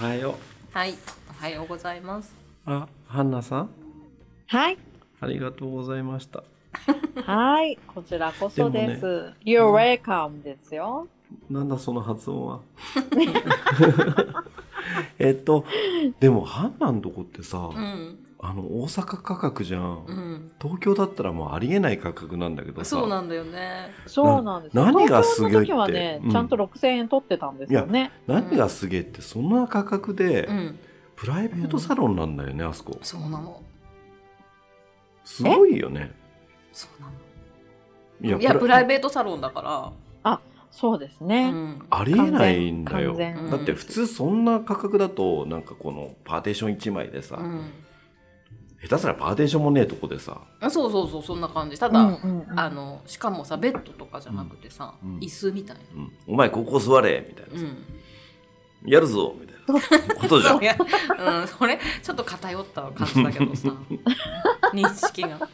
[0.00, 0.38] おはよ
[0.72, 0.94] はい、
[1.38, 2.34] おはようございます。
[2.66, 3.70] うあハンナさん？
[4.48, 4.78] はい。
[5.20, 6.42] ありがとうございました
[7.22, 7.78] はい。
[7.86, 9.00] こちらこそです。
[9.00, 11.06] でも You're welcome ですよ。
[11.48, 12.60] なんだその発音は？
[15.20, 15.64] えっと
[16.18, 23.92] でもハンナのとこってさ、うん、あの大阪価格じゃん、うん、東京だったらもうありえない価格なんだけどさそうなんだよね。
[24.06, 24.76] そうなんです。
[24.76, 28.10] な何がすごいって東京の時はね、うんちゃんと6000円取ってたんですよね。
[28.26, 30.78] 何がすげえってそんな価格で、うん、
[31.18, 33.60] プライベートサロンなんだよね、あそこそうなの。
[35.24, 36.12] すごいよね
[36.72, 38.38] そうなの。
[38.38, 39.92] いいやプライベートサロンだか
[40.70, 41.26] そうですら。
[41.26, 41.50] ね。
[41.52, 47.72] うん、ありえないんだよだって普通そんな価格だとなんかこのパーテーション1枚でさ、うん、
[48.82, 51.80] 下手すらパーテーションもねえとこでさあそうそうそうそんな感じ。
[51.80, 55.82] たうだ、んうんうんあのしかもさベッドとかじゃなくてさ、うん椅子みたいな。
[55.94, 57.64] うんお前ここ座れみたいなさ、
[58.84, 58.90] うん。
[58.90, 60.60] やるぞみたいなことじゃん。
[60.60, 60.66] そ
[61.18, 63.68] うん、それちょっと偏った感じだけどさ。
[64.72, 65.48] 認識が。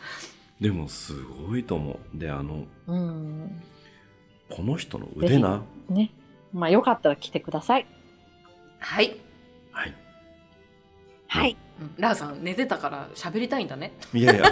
[0.60, 2.18] でもすごいと思う。
[2.18, 3.62] であのうん。
[4.50, 5.62] この人の腕な？
[5.88, 6.10] ね。
[6.52, 7.86] まあよかったら来てください。
[8.78, 9.16] はい、
[9.72, 9.94] はい。
[11.26, 11.56] はい。
[11.80, 11.94] うん。
[11.98, 13.92] ラーさん寝てたから喋りたいんだね。
[14.12, 14.44] いやいや。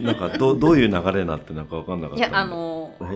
[0.00, 3.12] なんかどどういう流れになってなんか分かんなかったいやあのは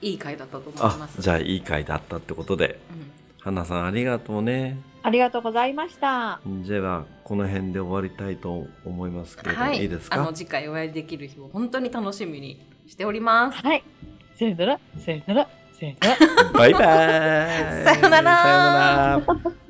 [0.00, 1.20] い、いい回だったと思いあます。
[1.20, 2.78] じゃあいい回だったってことで。
[2.90, 3.22] うん。
[3.42, 6.40] 花さんありがとうねありがとうございました。
[6.62, 9.82] じゃあこの辺で終わりたいと思いますけれども、はい。
[9.82, 13.58] い、いですあのか次回お会いできる日を本当に楽しみにしております。
[13.58, 13.82] はい。
[14.34, 16.52] せーのら、せーのら、せーのら。
[16.52, 16.82] バイバイ。
[17.84, 19.22] さよなら。
[19.22, 19.61] さよなら